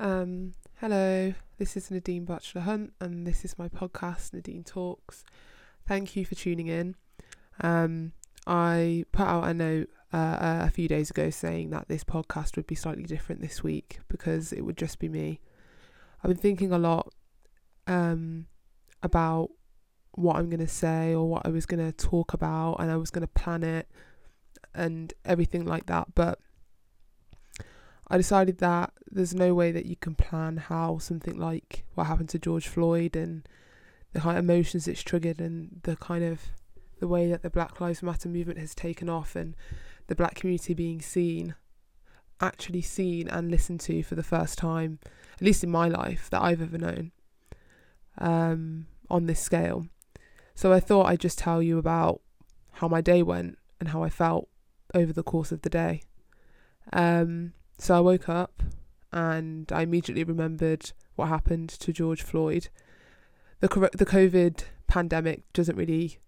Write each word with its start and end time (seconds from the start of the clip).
Um, 0.00 0.54
hello, 0.76 1.34
this 1.58 1.76
is 1.76 1.90
Nadine 1.90 2.24
Batchelor 2.24 2.62
Hunt, 2.62 2.92
and 3.00 3.26
this 3.26 3.44
is 3.44 3.58
my 3.58 3.68
podcast, 3.68 4.32
Nadine 4.32 4.62
Talks. 4.62 5.24
Thank 5.88 6.14
you 6.14 6.24
for 6.24 6.36
tuning 6.36 6.68
in. 6.68 6.94
Um, 7.60 8.12
I 8.46 9.06
put 9.10 9.26
out 9.26 9.48
a 9.48 9.52
note 9.52 9.88
uh, 10.12 10.60
a 10.62 10.70
few 10.70 10.86
days 10.86 11.10
ago 11.10 11.30
saying 11.30 11.70
that 11.70 11.88
this 11.88 12.04
podcast 12.04 12.54
would 12.54 12.68
be 12.68 12.76
slightly 12.76 13.02
different 13.02 13.40
this 13.40 13.64
week 13.64 13.98
because 14.06 14.52
it 14.52 14.60
would 14.60 14.76
just 14.76 15.00
be 15.00 15.08
me. 15.08 15.40
I've 16.22 16.28
been 16.28 16.36
thinking 16.36 16.70
a 16.70 16.78
lot 16.78 17.12
um, 17.88 18.46
about 19.02 19.50
what 20.12 20.36
I'm 20.36 20.48
going 20.48 20.60
to 20.60 20.68
say 20.68 21.12
or 21.12 21.28
what 21.28 21.44
I 21.44 21.48
was 21.48 21.66
going 21.66 21.84
to 21.84 21.90
talk 21.90 22.34
about, 22.34 22.76
and 22.76 22.88
I 22.88 22.96
was 22.96 23.10
going 23.10 23.26
to 23.26 23.40
plan 23.40 23.64
it 23.64 23.88
and 24.76 25.12
everything 25.24 25.66
like 25.66 25.86
that, 25.86 26.14
but 26.14 26.38
I 28.10 28.16
decided 28.16 28.58
that 28.58 28.92
there's 29.10 29.34
no 29.34 29.54
way 29.54 29.70
that 29.72 29.86
you 29.86 29.96
can 29.96 30.14
plan 30.14 30.56
how 30.56 30.98
something 30.98 31.36
like 31.36 31.84
what 31.94 32.06
happened 32.06 32.30
to 32.30 32.38
George 32.38 32.68
Floyd 32.68 33.16
and 33.16 33.46
the 34.12 34.20
kind 34.20 34.38
of 34.38 34.44
emotions 34.44 34.88
it's 34.88 35.02
triggered 35.02 35.40
and 35.40 35.80
the 35.82 35.96
kind 35.96 36.24
of 36.24 36.40
the 37.00 37.08
way 37.08 37.30
that 37.30 37.42
the 37.42 37.50
Black 37.50 37.80
Lives 37.80 38.02
Matter 38.02 38.28
movement 38.28 38.58
has 38.58 38.74
taken 38.74 39.08
off 39.08 39.36
and 39.36 39.54
the 40.06 40.14
black 40.14 40.34
community 40.34 40.74
being 40.74 41.00
seen, 41.00 41.54
actually 42.40 42.82
seen 42.82 43.28
and 43.28 43.50
listened 43.50 43.80
to 43.80 44.02
for 44.02 44.14
the 44.14 44.22
first 44.22 44.58
time, 44.58 44.98
at 45.34 45.42
least 45.42 45.62
in 45.62 45.70
my 45.70 45.86
life 45.86 46.28
that 46.30 46.42
I've 46.42 46.62
ever 46.62 46.78
known, 46.78 47.12
um, 48.16 48.86
on 49.10 49.26
this 49.26 49.40
scale. 49.40 49.86
So 50.54 50.72
I 50.72 50.80
thought 50.80 51.06
I'd 51.06 51.20
just 51.20 51.38
tell 51.38 51.62
you 51.62 51.78
about 51.78 52.20
how 52.72 52.88
my 52.88 53.00
day 53.00 53.22
went 53.22 53.58
and 53.78 53.90
how 53.90 54.02
I 54.02 54.08
felt 54.08 54.48
over 54.94 55.12
the 55.12 55.22
course 55.22 55.52
of 55.52 55.62
the 55.62 55.70
day. 55.70 56.02
Um, 56.92 57.52
so 57.78 57.96
I 57.96 58.00
woke 58.00 58.28
up 58.28 58.62
and 59.12 59.70
I 59.72 59.82
immediately 59.82 60.24
remembered 60.24 60.92
what 61.14 61.28
happened 61.28 61.70
to 61.70 61.92
George 61.92 62.22
Floyd. 62.22 62.68
The 63.60 63.68
the 63.94 64.06
COVID 64.06 64.64
pandemic 64.86 65.50
doesn't 65.52 65.76
really. 65.76 66.18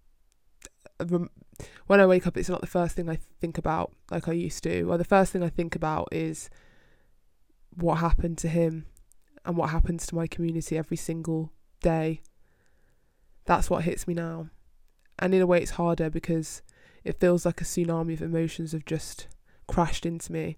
When 1.87 1.99
I 1.99 2.05
wake 2.05 2.25
up, 2.25 2.37
it's 2.37 2.49
not 2.49 2.61
the 2.61 2.67
first 2.67 2.95
thing 2.95 3.09
I 3.09 3.19
think 3.39 3.57
about 3.57 3.91
like 4.09 4.27
I 4.27 4.33
used 4.33 4.63
to. 4.63 4.85
Well, 4.85 4.97
the 4.97 5.03
first 5.03 5.31
thing 5.31 5.43
I 5.43 5.49
think 5.49 5.75
about 5.75 6.07
is 6.11 6.49
what 7.75 7.95
happened 7.95 8.37
to 8.39 8.47
him 8.47 8.85
and 9.45 9.57
what 9.57 9.69
happens 9.69 10.05
to 10.07 10.15
my 10.15 10.27
community 10.27 10.77
every 10.77 10.97
single 10.97 11.51
day. 11.81 12.21
That's 13.45 13.69
what 13.69 13.83
hits 13.83 14.07
me 14.07 14.13
now. 14.13 14.49
And 15.19 15.33
in 15.33 15.41
a 15.41 15.47
way, 15.47 15.61
it's 15.61 15.71
harder 15.71 16.09
because 16.09 16.61
it 17.03 17.19
feels 17.19 17.45
like 17.45 17.61
a 17.61 17.63
tsunami 17.63 18.13
of 18.13 18.21
emotions 18.21 18.71
have 18.71 18.85
just 18.85 19.27
crashed 19.67 20.05
into 20.05 20.31
me 20.31 20.57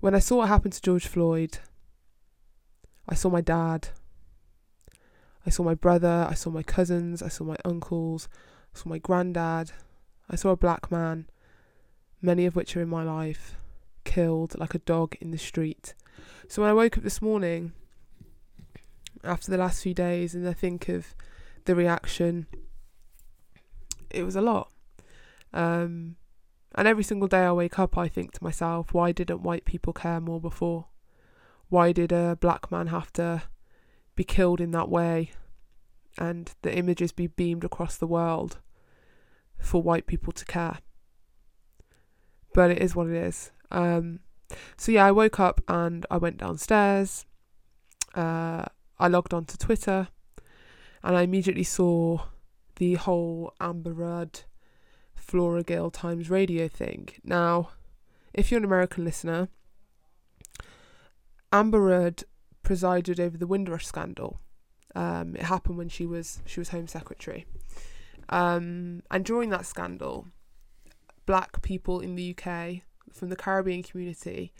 when 0.00 0.14
I 0.14 0.20
saw 0.20 0.36
what 0.36 0.48
happened 0.48 0.74
to 0.74 0.82
George 0.82 1.06
Floyd, 1.06 1.58
I 3.08 3.14
saw 3.14 3.28
my 3.28 3.40
dad, 3.40 3.88
I 5.44 5.50
saw 5.50 5.62
my 5.62 5.74
brother, 5.74 6.26
I 6.28 6.34
saw 6.34 6.50
my 6.50 6.62
cousins, 6.62 7.22
I 7.22 7.28
saw 7.28 7.44
my 7.44 7.56
uncles, 7.64 8.28
I 8.74 8.78
saw 8.78 8.88
my 8.88 8.98
granddad, 8.98 9.72
I 10.30 10.36
saw 10.36 10.50
a 10.50 10.56
black 10.56 10.90
man, 10.92 11.26
many 12.20 12.46
of 12.46 12.54
which 12.54 12.76
are 12.76 12.82
in 12.82 12.88
my 12.88 13.02
life, 13.02 13.56
killed 14.04 14.58
like 14.58 14.74
a 14.74 14.80
dog 14.80 15.16
in 15.20 15.30
the 15.30 15.38
street. 15.38 15.94
So 16.48 16.62
when 16.62 16.70
I 16.70 16.74
woke 16.74 16.96
up 16.96 17.04
this 17.04 17.22
morning, 17.22 17.72
after 19.24 19.50
the 19.50 19.58
last 19.58 19.82
few 19.82 19.94
days, 19.94 20.34
and 20.34 20.48
I 20.48 20.52
think 20.52 20.88
of 20.88 21.14
the 21.64 21.74
reaction, 21.74 22.46
it 24.10 24.22
was 24.22 24.36
a 24.36 24.40
lot. 24.42 24.70
Um, 25.52 26.16
and 26.78 26.86
every 26.86 27.02
single 27.02 27.26
day 27.26 27.40
I 27.40 27.50
wake 27.50 27.76
up, 27.80 27.98
I 27.98 28.06
think 28.06 28.30
to 28.34 28.44
myself, 28.44 28.94
why 28.94 29.10
didn't 29.10 29.42
white 29.42 29.64
people 29.64 29.92
care 29.92 30.20
more 30.20 30.40
before? 30.40 30.86
Why 31.68 31.90
did 31.90 32.12
a 32.12 32.38
black 32.40 32.70
man 32.70 32.86
have 32.86 33.12
to 33.14 33.42
be 34.14 34.22
killed 34.22 34.60
in 34.60 34.70
that 34.70 34.88
way 34.88 35.32
and 36.18 36.54
the 36.62 36.72
images 36.72 37.10
be 37.10 37.26
beamed 37.26 37.64
across 37.64 37.96
the 37.96 38.06
world 38.06 38.58
for 39.58 39.82
white 39.82 40.06
people 40.06 40.32
to 40.32 40.44
care? 40.44 40.78
But 42.54 42.70
it 42.70 42.78
is 42.78 42.94
what 42.94 43.08
it 43.08 43.16
is. 43.16 43.50
Um, 43.72 44.20
so 44.76 44.92
yeah, 44.92 45.04
I 45.04 45.10
woke 45.10 45.40
up 45.40 45.60
and 45.66 46.06
I 46.12 46.16
went 46.16 46.36
downstairs. 46.36 47.26
Uh, 48.14 48.66
I 49.00 49.08
logged 49.08 49.34
on 49.34 49.46
to 49.46 49.58
Twitter 49.58 50.06
and 51.02 51.16
I 51.16 51.22
immediately 51.22 51.64
saw 51.64 52.20
the 52.76 52.94
whole 52.94 53.52
Amber 53.60 53.92
Rudd 53.92 54.42
Flora 55.28 55.62
Gill 55.62 55.90
Times 55.90 56.30
Radio 56.30 56.68
thing. 56.68 57.10
Now, 57.22 57.68
if 58.32 58.50
you're 58.50 58.58
an 58.58 58.64
American 58.64 59.04
listener, 59.04 59.48
Amber 61.52 61.80
Rudd 61.82 62.24
presided 62.62 63.20
over 63.20 63.36
the 63.36 63.46
Windrush 63.46 63.86
scandal. 63.86 64.40
Um, 64.94 65.36
it 65.36 65.42
happened 65.42 65.76
when 65.76 65.90
she 65.90 66.06
was 66.06 66.40
she 66.46 66.60
was 66.60 66.70
Home 66.70 66.86
Secretary, 66.86 67.46
um, 68.30 69.02
and 69.10 69.22
during 69.22 69.50
that 69.50 69.66
scandal, 69.66 70.28
black 71.26 71.60
people 71.60 72.00
in 72.00 72.14
the 72.14 72.34
UK 72.34 72.80
from 73.12 73.28
the 73.28 73.36
Caribbean 73.36 73.82
community 73.82 74.50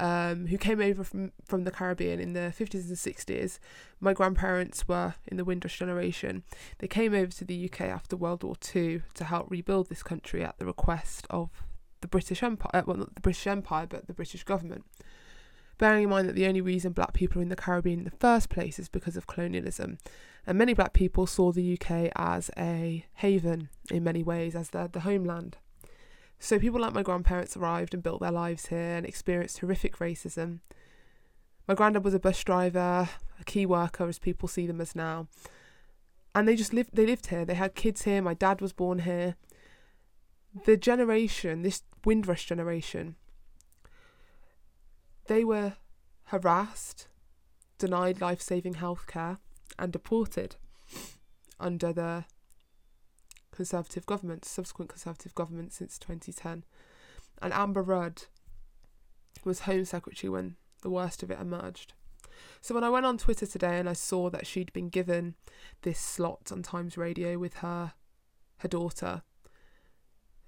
um, 0.00 0.46
who 0.48 0.58
came 0.58 0.80
over 0.80 1.04
from, 1.04 1.32
from 1.44 1.64
the 1.64 1.70
Caribbean 1.70 2.20
in 2.20 2.32
the 2.32 2.52
50s 2.56 2.88
and 2.88 2.96
60s. 2.96 3.58
My 4.00 4.12
grandparents 4.12 4.88
were 4.88 5.14
in 5.26 5.36
the 5.36 5.44
Windrush 5.44 5.78
generation. 5.78 6.42
They 6.78 6.88
came 6.88 7.14
over 7.14 7.32
to 7.32 7.44
the 7.44 7.70
UK 7.70 7.82
after 7.82 8.16
World 8.16 8.42
War 8.42 8.56
II 8.74 9.02
to 9.14 9.24
help 9.24 9.50
rebuild 9.50 9.88
this 9.88 10.02
country 10.02 10.44
at 10.44 10.58
the 10.58 10.66
request 10.66 11.26
of 11.30 11.50
the 12.00 12.08
British 12.08 12.42
Empire, 12.42 12.70
uh, 12.74 12.82
well, 12.86 12.98
not 12.98 13.14
the 13.14 13.20
British 13.20 13.46
Empire, 13.46 13.86
but 13.86 14.06
the 14.06 14.12
British 14.12 14.44
government. 14.44 14.84
Bearing 15.78 16.04
in 16.04 16.10
mind 16.10 16.28
that 16.28 16.36
the 16.36 16.46
only 16.46 16.60
reason 16.60 16.92
black 16.92 17.14
people 17.14 17.40
are 17.40 17.42
in 17.42 17.48
the 17.48 17.56
Caribbean 17.56 18.00
in 18.00 18.04
the 18.04 18.10
first 18.10 18.48
place 18.48 18.78
is 18.78 18.88
because 18.88 19.16
of 19.16 19.26
colonialism. 19.26 19.98
And 20.46 20.58
many 20.58 20.74
black 20.74 20.92
people 20.92 21.26
saw 21.26 21.50
the 21.50 21.78
UK 21.80 22.12
as 22.14 22.50
a 22.58 23.06
haven 23.14 23.70
in 23.90 24.04
many 24.04 24.22
ways, 24.22 24.54
as 24.54 24.70
the, 24.70 24.88
the 24.92 25.00
homeland. 25.00 25.56
So 26.38 26.58
people 26.58 26.80
like 26.80 26.92
my 26.92 27.02
grandparents 27.02 27.56
arrived 27.56 27.94
and 27.94 28.02
built 28.02 28.20
their 28.20 28.30
lives 28.30 28.66
here 28.66 28.96
and 28.96 29.06
experienced 29.06 29.60
horrific 29.60 29.98
racism. 29.98 30.60
My 31.66 31.74
granddad 31.74 32.04
was 32.04 32.14
a 32.14 32.18
bus 32.18 32.42
driver, 32.44 33.08
a 33.40 33.44
key 33.44 33.64
worker 33.64 34.06
as 34.06 34.18
people 34.18 34.48
see 34.48 34.66
them 34.66 34.80
as 34.80 34.94
now. 34.94 35.28
And 36.34 36.46
they 36.46 36.56
just 36.56 36.74
lived 36.74 36.90
they 36.92 37.06
lived 37.06 37.28
here. 37.28 37.44
They 37.44 37.54
had 37.54 37.74
kids 37.74 38.02
here. 38.02 38.20
My 38.20 38.34
dad 38.34 38.60
was 38.60 38.72
born 38.72 39.00
here. 39.00 39.36
The 40.66 40.76
generation, 40.76 41.62
this 41.62 41.82
Windrush 42.04 42.44
generation, 42.44 43.16
they 45.26 45.44
were 45.44 45.74
harassed, 46.24 47.08
denied 47.78 48.20
life 48.20 48.40
saving 48.40 48.74
healthcare, 48.74 49.38
and 49.78 49.92
deported 49.92 50.56
under 51.58 51.92
the 51.92 52.24
Conservative 53.54 54.04
government, 54.04 54.44
subsequent 54.44 54.90
Conservative 54.90 55.34
government 55.34 55.72
since 55.72 55.98
2010. 55.98 56.64
And 57.40 57.52
Amber 57.52 57.82
Rudd 57.82 58.24
was 59.44 59.60
Home 59.60 59.84
Secretary 59.84 60.30
when 60.30 60.56
the 60.82 60.90
worst 60.90 61.22
of 61.22 61.30
it 61.30 61.40
emerged. 61.40 61.94
So 62.60 62.74
when 62.74 62.84
I 62.84 62.90
went 62.90 63.06
on 63.06 63.18
Twitter 63.18 63.46
today 63.46 63.78
and 63.78 63.88
I 63.88 63.92
saw 63.92 64.28
that 64.30 64.46
she'd 64.46 64.72
been 64.72 64.88
given 64.88 65.34
this 65.82 65.98
slot 65.98 66.50
on 66.50 66.62
Times 66.62 66.96
Radio 66.96 67.38
with 67.38 67.54
her 67.54 67.92
her 68.58 68.68
daughter, 68.68 69.22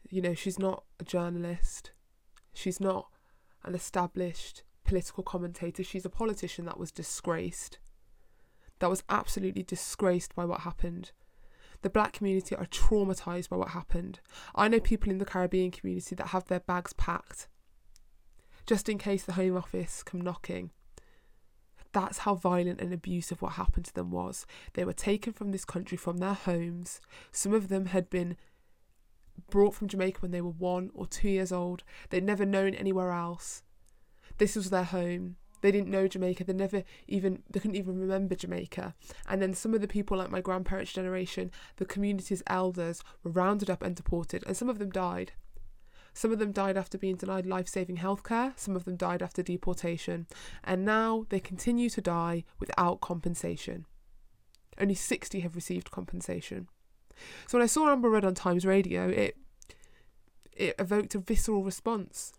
you 0.08 0.22
know, 0.22 0.34
she's 0.34 0.58
not 0.58 0.84
a 0.98 1.04
journalist. 1.04 1.92
She's 2.54 2.80
not 2.80 3.08
an 3.64 3.74
established 3.74 4.62
political 4.84 5.22
commentator. 5.22 5.82
She's 5.82 6.04
a 6.04 6.10
politician 6.10 6.64
that 6.66 6.78
was 6.78 6.92
disgraced. 6.92 7.78
That 8.78 8.90
was 8.90 9.02
absolutely 9.08 9.62
disgraced 9.62 10.34
by 10.34 10.44
what 10.44 10.60
happened 10.60 11.12
the 11.86 11.90
black 11.90 12.12
community 12.12 12.56
are 12.56 12.66
traumatized 12.66 13.48
by 13.48 13.54
what 13.54 13.68
happened. 13.68 14.18
I 14.56 14.66
know 14.66 14.80
people 14.80 15.08
in 15.08 15.18
the 15.18 15.24
Caribbean 15.24 15.70
community 15.70 16.16
that 16.16 16.28
have 16.28 16.46
their 16.46 16.58
bags 16.58 16.92
packed 16.92 17.46
just 18.66 18.88
in 18.88 18.98
case 18.98 19.22
the 19.22 19.34
Home 19.34 19.56
Office 19.56 20.02
come 20.02 20.20
knocking. 20.20 20.72
That's 21.92 22.18
how 22.18 22.34
violent 22.34 22.80
and 22.80 22.92
abusive 22.92 23.40
what 23.40 23.52
happened 23.52 23.84
to 23.84 23.94
them 23.94 24.10
was. 24.10 24.46
They 24.72 24.84
were 24.84 24.92
taken 24.92 25.32
from 25.32 25.52
this 25.52 25.64
country, 25.64 25.96
from 25.96 26.16
their 26.16 26.34
homes. 26.34 27.00
Some 27.30 27.54
of 27.54 27.68
them 27.68 27.86
had 27.86 28.10
been 28.10 28.36
brought 29.48 29.76
from 29.76 29.86
Jamaica 29.86 30.18
when 30.18 30.32
they 30.32 30.40
were 30.40 30.50
one 30.50 30.90
or 30.92 31.06
two 31.06 31.28
years 31.28 31.52
old. 31.52 31.84
They'd 32.10 32.24
never 32.24 32.44
known 32.44 32.74
anywhere 32.74 33.12
else. 33.12 33.62
This 34.38 34.56
was 34.56 34.70
their 34.70 34.82
home. 34.82 35.36
They 35.66 35.72
didn't 35.72 35.90
know 35.90 36.06
Jamaica. 36.06 36.44
They 36.44 36.52
never 36.52 36.84
even 37.08 37.42
they 37.50 37.58
couldn't 37.58 37.74
even 37.74 37.98
remember 37.98 38.36
Jamaica. 38.36 38.94
And 39.28 39.42
then 39.42 39.52
some 39.52 39.74
of 39.74 39.80
the 39.80 39.88
people 39.88 40.16
like 40.16 40.30
my 40.30 40.40
grandparents' 40.40 40.92
generation, 40.92 41.50
the 41.74 41.84
community's 41.84 42.40
elders 42.46 43.02
were 43.24 43.32
rounded 43.32 43.68
up 43.68 43.82
and 43.82 43.96
deported, 43.96 44.44
and 44.46 44.56
some 44.56 44.68
of 44.68 44.78
them 44.78 44.90
died. 44.90 45.32
Some 46.14 46.30
of 46.30 46.38
them 46.38 46.52
died 46.52 46.76
after 46.76 46.96
being 46.96 47.16
denied 47.16 47.46
life 47.46 47.66
saving 47.66 47.96
healthcare, 47.96 48.52
some 48.56 48.76
of 48.76 48.84
them 48.84 48.94
died 48.94 49.22
after 49.22 49.42
deportation, 49.42 50.28
and 50.62 50.84
now 50.84 51.26
they 51.30 51.40
continue 51.40 51.90
to 51.90 52.00
die 52.00 52.44
without 52.60 53.00
compensation. 53.00 53.86
Only 54.80 54.94
60 54.94 55.40
have 55.40 55.56
received 55.56 55.90
compensation. 55.90 56.68
So 57.48 57.58
when 57.58 57.64
I 57.64 57.66
saw 57.66 57.90
Amber 57.90 58.08
Rudd 58.08 58.24
on 58.24 58.36
Times 58.36 58.64
Radio, 58.64 59.08
it 59.08 59.36
it 60.52 60.76
evoked 60.78 61.16
a 61.16 61.18
visceral 61.18 61.64
response. 61.64 62.34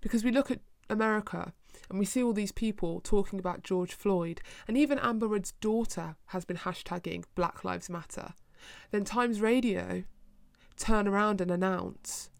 Because 0.00 0.24
we 0.24 0.30
look 0.30 0.50
at 0.50 0.60
America 0.88 1.52
and 1.90 1.98
we 1.98 2.04
see 2.04 2.22
all 2.22 2.32
these 2.32 2.52
people 2.52 3.00
talking 3.00 3.38
about 3.38 3.62
George 3.62 3.92
Floyd, 3.92 4.40
and 4.66 4.76
even 4.76 4.98
Amber 4.98 5.28
Rudd's 5.28 5.52
daughter 5.60 6.16
has 6.26 6.44
been 6.44 6.58
hashtagging 6.58 7.24
Black 7.34 7.64
Lives 7.64 7.90
Matter, 7.90 8.34
then 8.90 9.04
Times 9.04 9.40
Radio 9.40 10.04
turn 10.76 11.06
around 11.06 11.40
and 11.40 11.50
announce, 11.50 12.30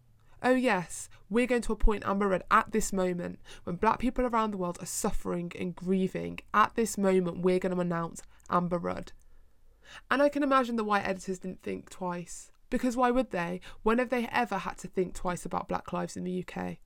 oh 0.41 0.53
yes, 0.53 1.09
we're 1.29 1.47
going 1.47 1.61
to 1.61 1.73
appoint 1.73 2.05
Amber 2.05 2.27
Rudd 2.27 2.43
at 2.51 2.71
this 2.71 2.91
moment 2.91 3.39
when 3.63 3.77
black 3.77 3.99
people 3.99 4.25
around 4.25 4.51
the 4.51 4.57
world 4.57 4.77
are 4.81 4.85
suffering 4.85 5.51
and 5.59 5.75
grieving. 5.75 6.39
At 6.53 6.75
this 6.75 6.97
moment, 6.97 7.41
we're 7.41 7.59
going 7.59 7.73
to 7.73 7.81
announce 7.81 8.21
Amber 8.49 8.77
Rudd. 8.77 9.13
And 10.11 10.21
I 10.21 10.29
can 10.29 10.43
imagine 10.43 10.75
the 10.75 10.83
white 10.83 11.05
editors 11.05 11.39
didn't 11.39 11.63
think 11.63 11.89
twice. 11.89 12.51
Because 12.69 12.97
why 12.97 13.11
would 13.11 13.31
they? 13.31 13.61
When 13.83 13.99
have 13.99 14.09
they 14.09 14.27
ever 14.31 14.57
had 14.57 14.77
to 14.79 14.87
think 14.87 15.13
twice 15.13 15.45
about 15.45 15.67
black 15.67 15.93
lives 15.93 16.17
in 16.17 16.23
the 16.23 16.43
UK? 16.43 16.77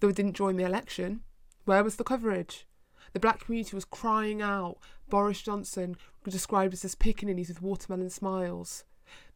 They 0.00 0.12
didn't 0.12 0.34
join 0.34 0.56
the 0.56 0.64
election. 0.64 1.22
Where 1.66 1.82
was 1.82 1.96
the 1.96 2.04
coverage? 2.04 2.64
The 3.12 3.18
black 3.18 3.40
community 3.40 3.74
was 3.74 3.84
crying 3.84 4.40
out. 4.40 4.78
Boris 5.08 5.42
Johnson 5.42 5.96
described 6.28 6.72
as 6.74 6.94
pickaninnies 6.94 7.48
with 7.48 7.60
watermelon 7.60 8.08
smiles. 8.08 8.84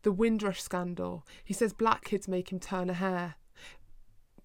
The 0.03 0.13
Windrush 0.13 0.63
scandal. 0.63 1.27
He 1.45 1.53
says 1.53 1.73
black 1.73 2.05
kids 2.05 2.29
make 2.29 2.53
him 2.53 2.61
turn 2.61 2.89
a 2.89 2.95
hair. 2.95 3.35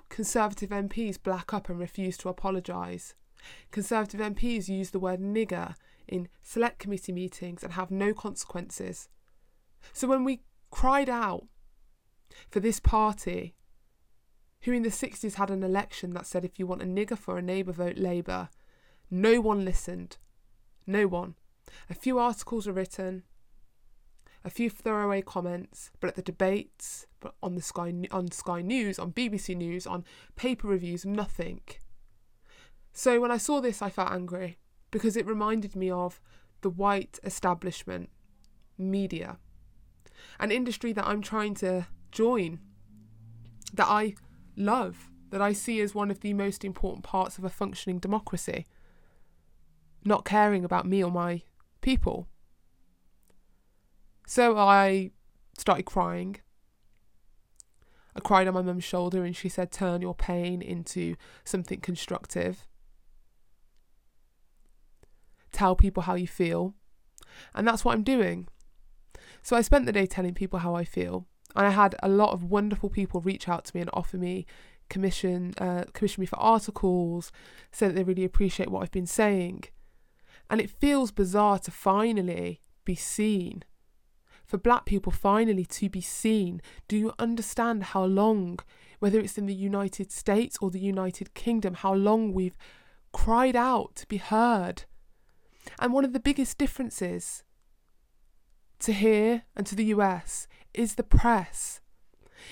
Conservative 0.10 0.72
MPs 0.72 1.22
black 1.22 1.54
up 1.54 1.70
and 1.70 1.80
refuse 1.80 2.18
to 2.18 2.30
apologise. 2.30 3.14
Conservative 3.70 4.20
MPs 4.20 4.68
use 4.68 4.90
the 4.90 5.00
word 5.00 5.20
nigger 5.20 5.76
in 6.08 6.28
select 6.42 6.80
committee 6.80 7.12
meetings 7.12 7.64
and 7.64 7.74
have 7.74 7.92
no 7.92 8.16
consequences. 8.16 9.10
So 9.94 10.08
when 10.08 10.24
we 10.24 10.42
cried 10.72 11.10
out 11.10 11.46
for 12.50 12.60
this 12.60 12.80
party, 12.80 13.54
who 14.66 14.72
in 14.72 14.84
the 14.84 14.90
60s 14.90 15.36
had 15.36 15.52
an 15.52 15.64
election 15.64 16.14
that 16.14 16.26
said 16.26 16.44
if 16.44 16.58
you 16.58 16.66
want 16.66 16.82
a 16.82 16.86
nigger 16.86 17.18
for 17.18 17.38
a 17.38 17.42
neighbour, 17.42 17.72
vote 17.72 17.98
Labour, 17.98 18.50
no 19.12 19.40
one 19.40 19.64
listened. 19.64 20.18
No 20.88 21.08
one. 21.08 21.36
A 21.88 21.94
few 21.94 22.18
articles 22.18 22.66
were 22.66 22.74
written, 22.74 23.24
a 24.44 24.50
few 24.50 24.70
throwaway 24.70 25.22
comments, 25.22 25.92
but 26.00 26.08
at 26.08 26.16
the 26.16 26.22
debates, 26.24 27.06
but 27.20 27.36
on 27.44 27.56
the 27.56 27.62
Sky 27.62 27.94
on 28.12 28.32
Sky 28.32 28.62
News, 28.62 28.98
on 28.98 29.12
BBC 29.12 29.56
News, 29.56 29.86
on 29.86 30.04
paper 30.36 30.68
reviews, 30.68 31.06
nothing. 31.06 31.62
So 32.92 33.20
when 33.20 33.32
I 33.32 33.38
saw 33.38 33.62
this, 33.62 33.82
I 33.82 33.90
felt 33.90 34.12
angry 34.12 34.58
because 34.90 35.16
it 35.16 35.28
reminded 35.28 35.76
me 35.76 35.92
of 35.92 36.20
the 36.62 36.70
white 36.70 37.20
establishment, 37.24 38.10
media, 38.78 39.38
an 40.40 40.52
industry 40.52 40.92
that 40.94 41.06
I'm 41.06 41.22
trying 41.22 41.54
to 41.56 41.86
join, 42.12 42.60
that 43.74 43.88
I 43.88 44.16
love, 44.56 45.10
that 45.30 45.42
I 45.42 45.54
see 45.54 45.82
as 45.82 45.96
one 45.96 46.12
of 46.12 46.22
the 46.22 46.34
most 46.34 46.64
important 46.64 47.04
parts 47.04 47.38
of 47.38 47.44
a 47.44 47.50
functioning 47.50 48.00
democracy. 48.00 48.66
Not 50.04 50.26
caring 50.26 50.64
about 50.64 50.86
me 50.86 51.04
or 51.04 51.12
my 51.12 51.42
people. 51.82 52.28
So 54.28 54.58
I 54.58 55.12
started 55.58 55.84
crying. 55.84 56.38
I 58.16 58.20
cried 58.22 58.48
on 58.48 58.54
my 58.54 58.62
mum's 58.62 58.84
shoulder 58.84 59.26
and 59.26 59.36
she 59.36 59.50
said, 59.50 59.72
Turn 59.72 60.02
your 60.02 60.16
pain 60.16 60.62
into 60.62 61.16
something 61.44 61.82
constructive 61.82 62.66
tell 65.56 65.76
people 65.76 66.04
how 66.04 66.16
you 66.16 66.28
feel. 66.28 66.76
And 67.54 67.68
that's 67.68 67.84
what 67.84 67.94
I'm 67.94 68.04
doing. 68.04 68.48
So 69.42 69.56
I 69.56 69.62
spent 69.62 69.86
the 69.86 69.92
day 69.92 70.06
telling 70.06 70.34
people 70.34 70.60
how 70.60 70.76
I 70.76 70.84
feel. 70.84 71.28
And 71.56 71.66
I 71.66 71.72
had 71.72 71.96
a 72.04 72.10
lot 72.10 72.32
of 72.32 72.44
wonderful 72.44 72.90
people 72.90 73.22
reach 73.22 73.48
out 73.48 73.66
to 73.66 73.76
me 73.76 73.82
and 73.82 73.90
offer 73.94 74.18
me 74.18 74.46
commission 74.90 75.54
uh, 75.58 75.86
commission 75.94 76.22
me 76.22 76.28
for 76.28 76.40
articles, 76.40 77.32
say 77.72 77.88
that 77.88 77.94
they 77.96 78.04
really 78.04 78.24
appreciate 78.24 78.70
what 78.70 78.84
I've 78.84 78.92
been 78.92 79.08
saying. 79.08 79.64
And 80.50 80.62
it 80.62 80.70
feels 80.70 81.12
bizarre 81.12 81.60
to 81.60 81.72
finally 81.72 82.62
be 82.84 82.96
seen. 82.96 83.64
For 84.46 84.58
black 84.58 84.86
people 84.86 85.12
finally 85.12 85.66
to 85.66 85.90
be 85.90 86.02
seen. 86.02 86.62
Do 86.88 86.98
you 86.98 87.14
understand 87.18 87.84
how 87.84 88.06
long, 88.06 88.60
whether 89.00 89.20
it's 89.20 89.40
in 89.40 89.48
the 89.48 89.56
United 89.56 90.12
States 90.12 90.58
or 90.62 90.70
the 90.70 90.80
United 90.80 91.34
Kingdom, 91.34 91.74
how 91.74 91.96
long 91.96 92.32
we've 92.32 92.58
cried 93.12 93.56
out 93.56 93.96
to 93.96 94.08
be 94.08 94.18
heard? 94.18 94.84
And 95.80 95.94
one 95.94 96.06
of 96.06 96.14
the 96.14 96.20
biggest 96.20 96.60
differences 96.60 97.44
to 98.80 98.94
here 98.94 99.44
and 99.56 99.66
to 99.66 99.74
the 99.74 99.86
US 99.86 100.48
is 100.78 100.96
the 100.96 101.04
press. 101.04 101.82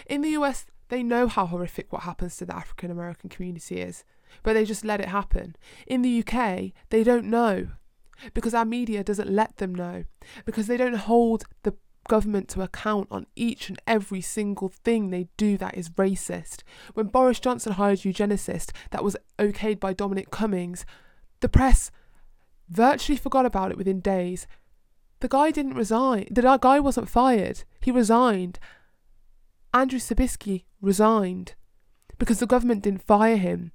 In 0.08 0.22
the 0.22 0.32
US, 0.32 0.66
they 0.90 1.04
know 1.04 1.28
how 1.28 1.46
horrific 1.46 1.92
what 1.92 2.04
happens 2.04 2.38
to 2.38 2.46
the 2.46 2.56
African 2.56 2.92
American 2.92 3.30
community 3.30 3.82
is, 3.82 4.04
but 4.44 4.54
they 4.54 4.66
just 4.66 4.86
let 4.86 5.02
it 5.02 5.10
happen. 5.10 5.56
In 5.88 6.02
the 6.02 6.24
UK, 6.24 6.72
they 6.90 7.04
don't 7.04 7.26
know 7.26 7.68
because 8.34 8.54
our 8.54 8.66
media 8.66 9.04
doesn't 9.04 9.30
let 9.30 9.58
them 9.58 9.74
know, 9.74 10.06
because 10.46 10.68
they 10.68 10.78
don't 10.78 10.96
hold 10.96 11.46
the 11.64 11.76
government 12.08 12.50
to 12.50 12.62
account 12.62 13.08
on 13.10 13.26
each 13.36 13.70
and 13.70 13.80
every 13.88 14.22
single 14.22 14.70
thing 14.70 15.10
they 15.10 15.28
do 15.38 15.58
that 15.58 15.78
is 15.78 15.90
racist. 15.92 16.64
When 16.94 17.08
Boris 17.08 17.40
Johnson 17.40 17.74
hired 17.74 18.00
eugenicists 18.00 18.72
that 18.92 19.04
was 19.04 19.18
okayed 19.40 19.80
by 19.80 19.94
Dominic 19.94 20.30
Cummings, 20.30 20.86
the 21.40 21.50
press 21.50 21.92
virtually 22.70 23.18
forgot 23.18 23.46
about 23.46 23.72
it 23.72 23.78
within 23.78 24.00
days. 24.00 24.48
The 25.24 25.30
guy 25.30 25.52
didn't 25.52 25.76
resign. 25.76 26.28
The 26.30 26.58
guy 26.58 26.82
wasn't 26.82 27.08
fired. 27.08 27.64
He 27.80 27.92
resigned. 27.92 28.60
Andrew 29.74 29.98
Sabisky 29.98 30.66
resigned 30.82 31.56
because 32.20 32.40
the 32.40 32.46
government 32.46 32.84
didn't 32.84 33.08
fire 33.08 33.38
him. 33.38 33.72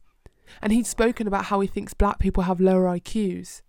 And 0.61 0.75
he'd 0.75 0.87
spoken 0.87 1.27
about 1.27 1.47
how 1.47 1.61
he 1.61 1.67
thinks 1.67 1.95
black 1.95 2.19
people 2.19 2.43
have 2.43 2.61
lower 2.61 2.85
IQs. 2.85 3.63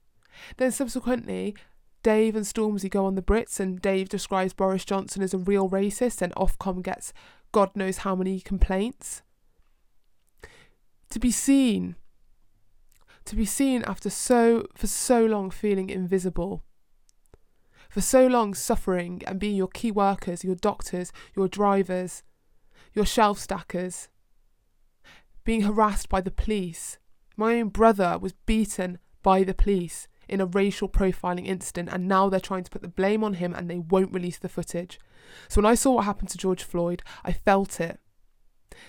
Then 0.58 0.74
subsequently, 0.74 1.56
Dave 2.04 2.36
and 2.36 2.46
Stormzy 2.46 2.90
go 2.90 3.06
on 3.06 3.16
the 3.16 3.22
Brits, 3.22 3.62
and 3.62 3.82
Dave 3.82 4.10
describes 4.10 4.52
Boris 4.52 4.84
Johnson 4.84 5.22
as 5.22 5.34
a 5.34 5.38
real 5.38 5.70
racist, 5.70 6.22
and 6.22 6.36
Ofcom 6.36 6.84
gets 6.84 7.14
God 7.54 7.74
knows 7.78 8.00
how 8.00 8.14
many 8.14 8.42
complaints. 8.42 9.22
To 11.12 11.18
be 11.18 11.32
seen 11.32 11.96
to 13.24 13.38
be 13.38 13.46
seen 13.46 13.84
after 13.86 14.10
so 14.10 14.66
for 14.76 14.88
so 14.88 15.26
long 15.26 15.50
feeling 15.50 15.90
invisible 15.90 16.64
for 17.90 18.02
so 18.02 18.28
long 18.28 18.54
suffering 18.54 19.22
and 19.28 19.40
being 19.40 19.56
your 19.56 19.68
key 19.68 19.92
workers 19.92 20.44
your 20.44 20.56
doctors 20.56 21.12
your 21.36 21.48
drivers 21.48 22.24
your 22.94 23.06
shelf 23.06 23.40
stackers 23.40 24.10
being 25.50 25.62
harassed 25.62 26.10
by 26.10 26.22
the 26.22 26.30
police. 26.30 27.00
My 27.36 27.60
own 27.60 27.70
brother 27.70 28.20
was 28.20 28.34
beaten 28.46 29.00
by 29.24 29.44
the 29.44 29.54
police 29.56 30.08
in 30.28 30.42
a 30.42 30.46
racial 30.46 30.88
profiling 30.88 31.48
incident 31.48 31.90
and 31.92 32.08
now 32.08 32.30
they're 32.30 32.40
trying 32.40 32.64
to 32.64 32.70
put 32.70 32.84
the 32.84 32.88
blame 32.88 33.24
on 33.24 33.34
him 33.34 33.56
and 33.56 33.68
they 33.68 33.80
won't 33.80 34.14
release 34.14 34.38
the 34.38 34.48
footage. 34.48 35.00
So 35.48 35.60
when 35.60 35.72
i 35.72 35.76
saw 35.76 35.94
what 35.94 36.06
happened 36.06 36.30
to 36.30 36.38
george 36.38 36.64
floyd 36.64 37.02
i 37.24 37.32
felt 37.32 37.80
it. 37.80 38.00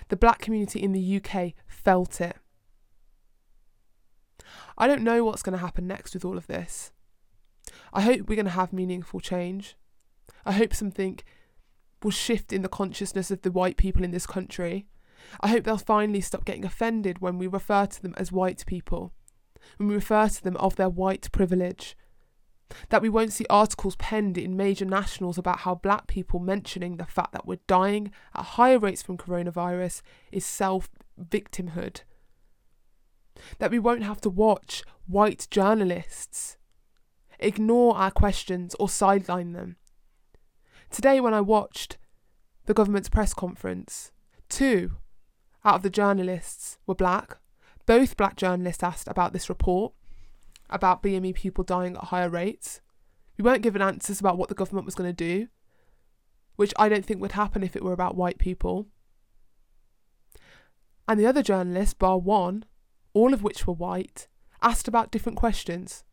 The 0.09 0.15
black 0.15 0.39
community 0.39 0.81
in 0.81 0.91
the 0.91 1.17
uk 1.17 1.53
felt 1.65 2.21
it. 2.21 2.37
I 4.77 4.85
don't 4.85 5.03
know 5.03 5.23
what's 5.23 5.41
going 5.41 5.57
to 5.57 5.65
happen 5.65 5.87
next 5.87 6.13
with 6.13 6.23
all 6.23 6.37
of 6.37 6.45
this. 6.45 6.91
I 7.93 8.01
hope 8.01 8.27
we're 8.27 8.35
going 8.35 8.45
to 8.45 8.51
have 8.51 8.73
meaningful 8.73 9.19
change. 9.19 9.75
I 10.45 10.53
hope 10.53 10.73
something 10.73 11.19
will 12.01 12.11
shift 12.11 12.51
in 12.51 12.61
the 12.61 12.69
consciousness 12.69 13.31
of 13.31 13.41
the 13.41 13.51
white 13.51 13.77
people 13.77 14.03
in 14.03 14.11
this 14.11 14.25
country. 14.25 14.87
I 15.39 15.49
hope 15.49 15.63
they'll 15.63 15.77
finally 15.77 16.21
stop 16.21 16.45
getting 16.45 16.65
offended 16.65 17.19
when 17.19 17.37
we 17.37 17.47
refer 17.47 17.85
to 17.85 18.01
them 18.01 18.15
as 18.17 18.31
white 18.31 18.65
people, 18.65 19.13
when 19.77 19.89
we 19.89 19.95
refer 19.95 20.27
to 20.27 20.43
them 20.43 20.57
of 20.57 20.75
their 20.75 20.89
white 20.89 21.31
privilege. 21.31 21.95
That 22.89 23.01
we 23.01 23.09
won't 23.09 23.33
see 23.33 23.45
articles 23.49 23.97
penned 23.97 24.37
in 24.37 24.55
major 24.55 24.85
nationals 24.85 25.37
about 25.37 25.59
how 25.59 25.75
black 25.75 26.07
people 26.07 26.39
mentioning 26.39 26.95
the 26.95 27.05
fact 27.05 27.33
that 27.33 27.45
we're 27.45 27.59
dying 27.67 28.11
at 28.33 28.43
higher 28.43 28.79
rates 28.79 29.01
from 29.01 29.17
coronavirus 29.17 30.01
is 30.31 30.45
self 30.45 30.89
victimhood 31.21 32.01
that 33.59 33.71
we 33.71 33.79
won't 33.79 34.03
have 34.03 34.21
to 34.21 34.29
watch 34.29 34.83
white 35.07 35.47
journalists 35.51 36.57
ignore 37.41 37.95
our 37.95 38.11
questions 38.11 38.75
or 38.79 38.89
sideline 38.89 39.53
them. 39.53 39.77
Today, 40.89 41.19
when 41.19 41.33
I 41.33 41.41
watched 41.41 41.97
the 42.65 42.73
government's 42.73 43.09
press 43.09 43.33
conference, 43.33 44.11
two 44.49 44.97
out 45.63 45.75
of 45.75 45.83
the 45.83 45.89
journalists 45.89 46.77
were 46.85 46.95
black. 46.95 47.37
Both 47.85 48.17
black 48.17 48.35
journalists 48.35 48.83
asked 48.83 49.07
about 49.07 49.33
this 49.33 49.49
report 49.49 49.93
about 50.69 51.03
BME 51.03 51.35
people 51.35 51.63
dying 51.63 51.95
at 51.95 52.05
higher 52.05 52.29
rates. 52.29 52.81
We 53.37 53.43
weren't 53.43 53.63
given 53.63 53.81
answers 53.81 54.19
about 54.19 54.37
what 54.37 54.49
the 54.49 54.55
government 54.55 54.85
was 54.85 54.95
going 54.95 55.09
to 55.09 55.13
do, 55.13 55.47
which 56.55 56.73
I 56.77 56.89
don't 56.89 57.05
think 57.05 57.21
would 57.21 57.33
happen 57.33 57.63
if 57.63 57.75
it 57.75 57.83
were 57.83 57.93
about 57.93 58.15
white 58.15 58.37
people. 58.37 58.87
And 61.07 61.19
the 61.19 61.25
other 61.25 61.43
journalists, 61.43 61.93
bar 61.93 62.17
one, 62.17 62.65
all 63.13 63.33
of 63.33 63.43
which 63.43 63.67
were 63.67 63.73
white, 63.73 64.27
asked 64.61 64.87
about 64.87 65.11
different 65.11 65.37
questions. 65.37 66.03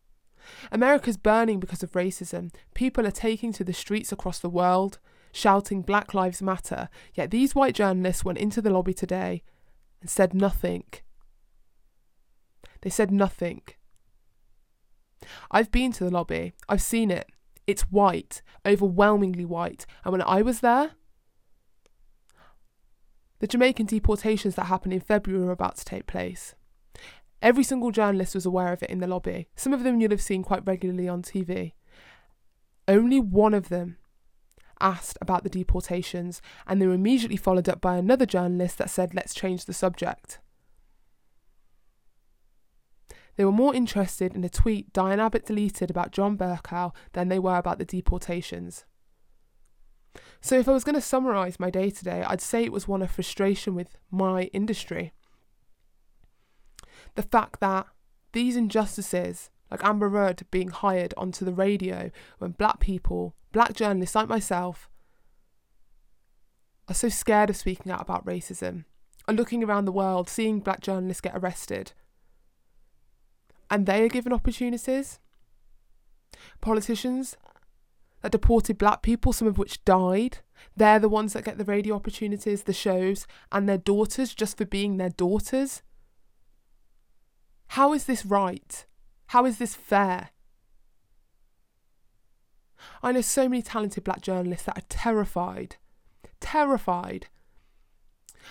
America's 0.71 1.17
burning 1.17 1.59
because 1.59 1.83
of 1.83 1.91
racism. 1.91 2.53
People 2.73 3.05
are 3.05 3.11
taking 3.11 3.53
to 3.53 3.63
the 3.63 3.73
streets 3.73 4.11
across 4.11 4.39
the 4.39 4.49
world, 4.49 4.99
shouting 5.31 5.81
Black 5.81 6.13
Lives 6.13 6.41
Matter, 6.41 6.89
yet 7.13 7.31
these 7.31 7.55
white 7.55 7.75
journalists 7.75 8.25
went 8.25 8.37
into 8.37 8.61
the 8.61 8.69
lobby 8.69 8.93
today 8.93 9.43
and 10.01 10.09
said 10.09 10.33
nothing. 10.33 10.83
They 12.81 12.89
said 12.89 13.11
nothing. 13.11 13.61
I've 15.51 15.71
been 15.71 15.91
to 15.93 16.05
the 16.05 16.11
lobby, 16.11 16.53
I've 16.67 16.81
seen 16.81 17.11
it. 17.11 17.29
It's 17.67 17.83
white, 17.83 18.41
overwhelmingly 18.65 19.45
white. 19.45 19.85
And 20.03 20.11
when 20.11 20.23
I 20.23 20.41
was 20.41 20.61
there, 20.61 20.91
the 23.39 23.47
Jamaican 23.47 23.85
deportations 23.85 24.55
that 24.55 24.65
happened 24.65 24.93
in 24.93 25.01
February 25.01 25.45
were 25.45 25.51
about 25.51 25.77
to 25.77 25.85
take 25.85 26.07
place. 26.07 26.55
Every 27.41 27.63
single 27.63 27.91
journalist 27.91 28.35
was 28.35 28.45
aware 28.45 28.73
of 28.73 28.83
it 28.83 28.89
in 28.89 28.99
the 28.99 29.07
lobby. 29.07 29.47
Some 29.55 29.73
of 29.73 29.83
them 29.83 29.99
you'll 29.99 30.11
have 30.11 30.21
seen 30.21 30.43
quite 30.43 30.65
regularly 30.65 31.07
on 31.07 31.21
TV. 31.21 31.73
Only 32.87 33.19
one 33.19 33.53
of 33.53 33.69
them 33.69 33.97
asked 34.81 35.17
about 35.21 35.43
the 35.43 35.49
deportations, 35.49 36.41
and 36.67 36.81
they 36.81 36.87
were 36.87 36.93
immediately 36.93 37.37
followed 37.37 37.69
up 37.69 37.81
by 37.81 37.97
another 37.97 38.25
journalist 38.25 38.77
that 38.77 38.89
said, 38.89 39.13
let's 39.13 39.33
change 39.33 39.65
the 39.65 39.73
subject. 39.73 40.39
They 43.35 43.45
were 43.45 43.51
more 43.53 43.73
interested 43.73 44.35
in 44.35 44.43
a 44.43 44.49
tweet 44.49 44.91
Diane 44.91 45.19
Abbott 45.19 45.45
deleted 45.45 45.89
about 45.89 46.11
John 46.11 46.37
Bercow 46.37 46.93
than 47.13 47.29
they 47.29 47.39
were 47.39 47.57
about 47.57 47.79
the 47.79 47.85
deportations. 47.85 48.83
So, 50.41 50.57
if 50.57 50.67
I 50.67 50.73
was 50.73 50.83
going 50.83 50.95
to 50.95 51.01
summarise 51.01 51.59
my 51.59 51.69
day 51.69 51.89
today, 51.89 52.23
I'd 52.27 52.41
say 52.41 52.63
it 52.63 52.73
was 52.73 52.87
one 52.87 53.01
of 53.01 53.11
frustration 53.11 53.75
with 53.75 53.97
my 54.11 54.43
industry. 54.51 55.13
The 57.19 57.23
fact 57.23 57.59
that 57.59 57.85
these 58.31 58.55
injustices, 58.55 59.49
like 59.69 59.83
Amber 59.83 60.07
Rudd 60.07 60.43
being 60.51 60.69
hired 60.69 61.13
onto 61.17 61.43
the 61.43 61.51
radio 61.51 62.11
when 62.37 62.51
black 62.51 62.79
people, 62.79 63.35
black 63.51 63.73
journalists 63.73 64.15
like 64.15 64.29
myself, 64.29 64.89
are 66.87 66.93
so 66.93 67.09
scared 67.09 67.49
of 67.49 67.57
speaking 67.57 67.91
out 67.91 67.99
about 67.99 68.25
racism, 68.25 68.85
are 69.27 69.33
looking 69.33 69.65
around 69.65 69.83
the 69.83 69.91
world, 69.91 70.29
seeing 70.29 70.61
black 70.61 70.79
journalists 70.79 71.19
get 71.19 71.35
arrested, 71.35 71.91
and 73.69 73.85
they 73.85 74.01
are 74.01 74.07
given 74.07 74.31
opportunities. 74.31 75.19
Politicians 76.61 77.35
that 78.21 78.31
deported 78.31 78.77
black 78.77 79.01
people, 79.01 79.33
some 79.33 79.49
of 79.49 79.57
which 79.57 79.83
died. 79.83 80.37
They're 80.77 80.99
the 80.99 81.09
ones 81.09 81.33
that 81.33 81.43
get 81.43 81.57
the 81.57 81.65
radio 81.65 81.95
opportunities, 81.95 82.63
the 82.63 82.71
shows, 82.71 83.27
and 83.51 83.67
their 83.67 83.77
daughters 83.77 84.33
just 84.33 84.57
for 84.57 84.63
being 84.63 84.95
their 84.95 85.09
daughters. 85.09 85.81
How 87.69 87.93
is 87.93 88.05
this 88.05 88.25
right? 88.25 88.85
How 89.27 89.45
is 89.45 89.59
this 89.59 89.75
fair? 89.75 90.29
I 93.03 93.11
know 93.11 93.21
so 93.21 93.47
many 93.47 93.61
talented 93.61 94.03
black 94.03 94.21
journalists 94.21 94.65
that 94.65 94.77
are 94.77 94.87
terrified, 94.89 95.75
terrified 96.39 97.27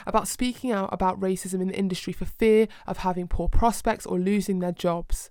about 0.07 0.29
speaking 0.29 0.71
out 0.71 0.91
about 0.93 1.19
racism 1.19 1.61
in 1.61 1.69
the 1.69 1.77
industry 1.77 2.13
for 2.13 2.27
fear 2.27 2.69
of 2.87 2.99
having 2.99 3.27
poor 3.27 3.49
prospects 3.49 4.07
or 4.07 4.21
losing 4.21 4.61
their 4.61 4.73
jobs. 4.73 5.31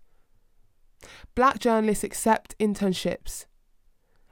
Black 1.33 1.59
journalists 1.59 2.03
accept 2.03 2.57
internships 2.59 3.45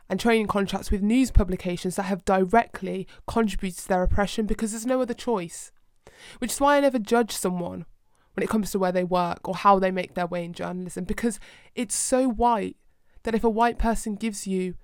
and 0.09 0.19
training 0.19 0.47
contracts 0.47 0.91
with 0.91 1.01
news 1.01 1.31
publications 1.31 1.95
that 1.95 2.03
have 2.03 2.25
directly 2.25 3.07
contributed 3.25 3.79
to 3.79 3.87
their 3.87 4.03
oppression 4.03 4.45
because 4.45 4.71
there's 4.71 4.85
no 4.85 5.01
other 5.01 5.13
choice. 5.13 5.71
Which 6.39 6.51
is 6.51 6.59
why 6.59 6.75
I 6.75 6.81
never 6.81 6.99
judge 6.99 7.31
someone 7.31 7.85
when 8.35 8.43
it 8.43 8.49
comes 8.49 8.71
to 8.71 8.79
where 8.79 8.91
they 8.91 9.03
work 9.03 9.47
or 9.47 9.55
how 9.55 9.79
they 9.79 9.91
make 9.91 10.13
their 10.13 10.27
way 10.27 10.43
in 10.43 10.53
journalism 10.53 11.05
because 11.05 11.39
it's 11.73 11.95
so 11.95 12.27
white 12.27 12.77
that 13.23 13.35
if 13.35 13.43
a 13.43 13.49
white 13.49 13.79
person 13.79 14.15
gives 14.15 14.45
you 14.45 14.75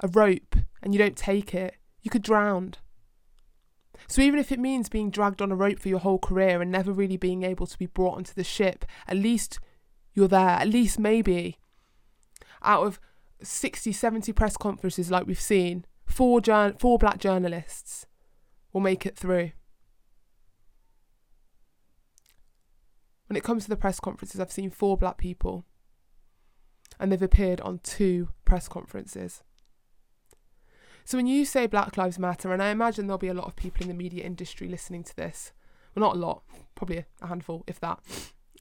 a 0.00 0.08
rope 0.08 0.56
and 0.82 0.94
you 0.94 0.98
don't 0.98 1.16
take 1.16 1.54
it, 1.54 1.76
you 2.02 2.10
could 2.10 2.22
drown. 2.22 2.74
So 4.06 4.22
even 4.22 4.38
if 4.38 4.52
it 4.52 4.58
means 4.58 4.88
being 4.88 5.10
dragged 5.10 5.40
on 5.40 5.50
a 5.50 5.56
rope 5.56 5.78
for 5.78 5.88
your 5.88 5.98
whole 5.98 6.18
career 6.18 6.60
and 6.60 6.70
never 6.70 6.92
really 6.92 7.16
being 7.16 7.42
able 7.42 7.66
to 7.66 7.78
be 7.78 7.86
brought 7.86 8.16
onto 8.16 8.34
the 8.34 8.44
ship, 8.44 8.84
at 9.08 9.16
least 9.16 9.58
you're 10.12 10.28
there. 10.28 10.40
At 10.50 10.68
least 10.68 10.98
maybe 10.98 11.58
out 12.62 12.86
of 12.86 13.00
60, 13.42 13.92
70 13.92 14.32
press 14.32 14.56
conferences 14.56 15.10
like 15.10 15.26
we've 15.26 15.40
seen, 15.40 15.84
four, 16.06 16.40
jour- 16.40 16.74
four 16.78 16.98
black 16.98 17.18
journalists 17.18 18.06
will 18.72 18.80
make 18.80 19.06
it 19.06 19.16
through. 19.16 19.52
When 23.26 23.36
it 23.36 23.44
comes 23.44 23.64
to 23.64 23.70
the 23.70 23.76
press 23.76 24.00
conferences, 24.00 24.40
I've 24.40 24.52
seen 24.52 24.70
four 24.70 24.96
black 24.96 25.18
people 25.18 25.64
and 27.00 27.10
they've 27.10 27.22
appeared 27.22 27.60
on 27.62 27.80
two 27.82 28.28
press 28.44 28.68
conferences. 28.68 29.42
So 31.04 31.18
when 31.18 31.26
you 31.26 31.44
say 31.44 31.66
Black 31.66 31.96
Lives 31.96 32.18
Matter, 32.18 32.52
and 32.52 32.62
I 32.62 32.70
imagine 32.70 33.06
there'll 33.06 33.18
be 33.18 33.28
a 33.28 33.34
lot 33.34 33.46
of 33.46 33.56
people 33.56 33.82
in 33.82 33.88
the 33.88 33.94
media 33.94 34.24
industry 34.24 34.68
listening 34.68 35.02
to 35.04 35.16
this, 35.16 35.52
well, 35.94 36.08
not 36.08 36.16
a 36.16 36.18
lot, 36.18 36.42
probably 36.74 37.04
a 37.20 37.26
handful, 37.26 37.62
if 37.66 37.78
that. 37.80 37.98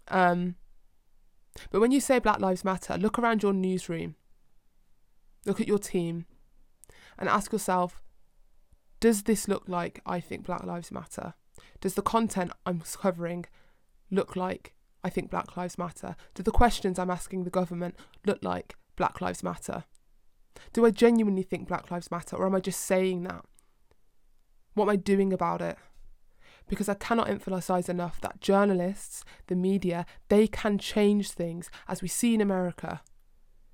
Um, 0.09 0.55
but 1.71 1.79
when 1.79 1.91
you 1.91 2.01
say 2.01 2.19
Black 2.19 2.39
Lives 2.39 2.65
Matter, 2.65 2.97
look 2.97 3.17
around 3.17 3.43
your 3.43 3.53
newsroom 3.53 4.15
Look 5.45 5.59
at 5.59 5.67
your 5.67 5.79
team 5.79 6.25
and 7.17 7.27
ask 7.27 7.51
yourself 7.51 8.01
does 8.99 9.23
this 9.23 9.49
look 9.49 9.63
like 9.67 9.99
I 10.05 10.21
think 10.21 10.45
Black 10.45 10.63
Lives 10.63 10.89
Matter? 10.89 11.33
Does 11.81 11.95
the 11.95 12.01
content 12.01 12.53
I'm 12.65 12.81
covering 12.93 13.45
look 14.11 14.35
like 14.35 14.73
I 15.03 15.09
think 15.09 15.29
Black 15.29 15.57
Lives 15.57 15.77
Matter? 15.77 16.15
Do 16.33 16.43
the 16.43 16.51
questions 16.51 16.97
I'm 16.97 17.09
asking 17.09 17.43
the 17.43 17.49
government 17.49 17.95
look 18.25 18.39
like 18.41 18.75
Black 18.95 19.21
Lives 19.21 19.43
Matter? 19.43 19.83
Do 20.71 20.85
I 20.85 20.91
genuinely 20.91 21.43
think 21.43 21.67
Black 21.67 21.91
Lives 21.91 22.11
Matter 22.11 22.35
or 22.35 22.45
am 22.45 22.55
I 22.55 22.59
just 22.59 22.81
saying 22.81 23.23
that? 23.23 23.43
What 24.75 24.85
am 24.85 24.89
I 24.89 24.95
doing 24.95 25.33
about 25.33 25.61
it? 25.61 25.77
Because 26.67 26.87
I 26.87 26.93
cannot 26.93 27.29
emphasize 27.29 27.89
enough 27.89 28.21
that 28.21 28.39
journalists, 28.39 29.25
the 29.47 29.55
media, 29.55 30.05
they 30.29 30.47
can 30.47 30.77
change 30.77 31.31
things 31.31 31.69
as 31.87 32.01
we 32.01 32.07
see 32.07 32.33
in 32.33 32.41
America. 32.41 33.01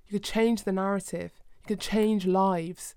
You 0.07 0.19
could 0.19 0.25
change 0.25 0.63
the 0.63 0.71
narrative 0.71 1.39
you 1.59 1.75
could 1.75 1.81
change 1.81 2.25
lives. 2.25 2.95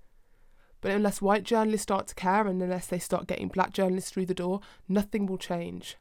But 0.80 0.92
unless 0.92 1.22
white 1.22 1.44
journalists 1.44 1.84
start 1.84 2.08
to 2.08 2.14
care 2.14 2.46
and 2.46 2.60
unless 2.62 2.86
they 2.86 2.98
start 2.98 3.26
getting 3.26 3.48
black 3.48 3.72
journalists 3.72 4.10
through 4.10 4.26
the 4.26 4.34
door, 4.34 4.60
nothing 4.88 5.26
will 5.26 5.38
change. 5.38 5.96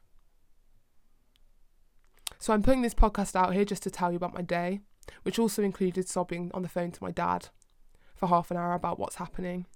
So 2.42 2.52
I'm 2.52 2.64
putting 2.64 2.82
this 2.82 2.92
podcast 2.92 3.36
out 3.36 3.54
here 3.54 3.64
just 3.64 3.84
to 3.84 3.90
tell 3.90 4.10
you 4.10 4.16
about 4.16 4.34
my 4.34 4.42
day, 4.42 4.80
which 5.22 5.38
also 5.38 5.62
included 5.62 6.08
sobbing 6.08 6.50
on 6.52 6.62
the 6.62 6.68
phone 6.68 6.90
to 6.90 7.00
my 7.00 7.12
dad 7.12 7.50
for 8.16 8.26
half 8.26 8.50
an 8.50 8.56
hour 8.56 8.74
about 8.74 8.98
what's 8.98 9.14
happening. 9.14 9.66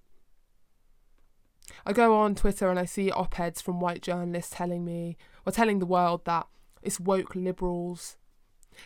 I 1.87 1.93
go 1.93 2.17
on 2.17 2.35
Twitter 2.35 2.69
and 2.69 2.77
I 2.77 2.85
see 2.85 3.09
op 3.13 3.39
eds 3.39 3.61
from 3.61 3.79
white 3.79 4.03
journalists 4.03 4.53
telling 4.57 4.85
me, 4.85 5.17
or 5.47 5.53
telling 5.53 5.79
the 5.79 5.87
world 5.87 6.25
that 6.25 6.49
it's 6.83 6.99
woke 6.99 7.37
liberals. 7.37 8.17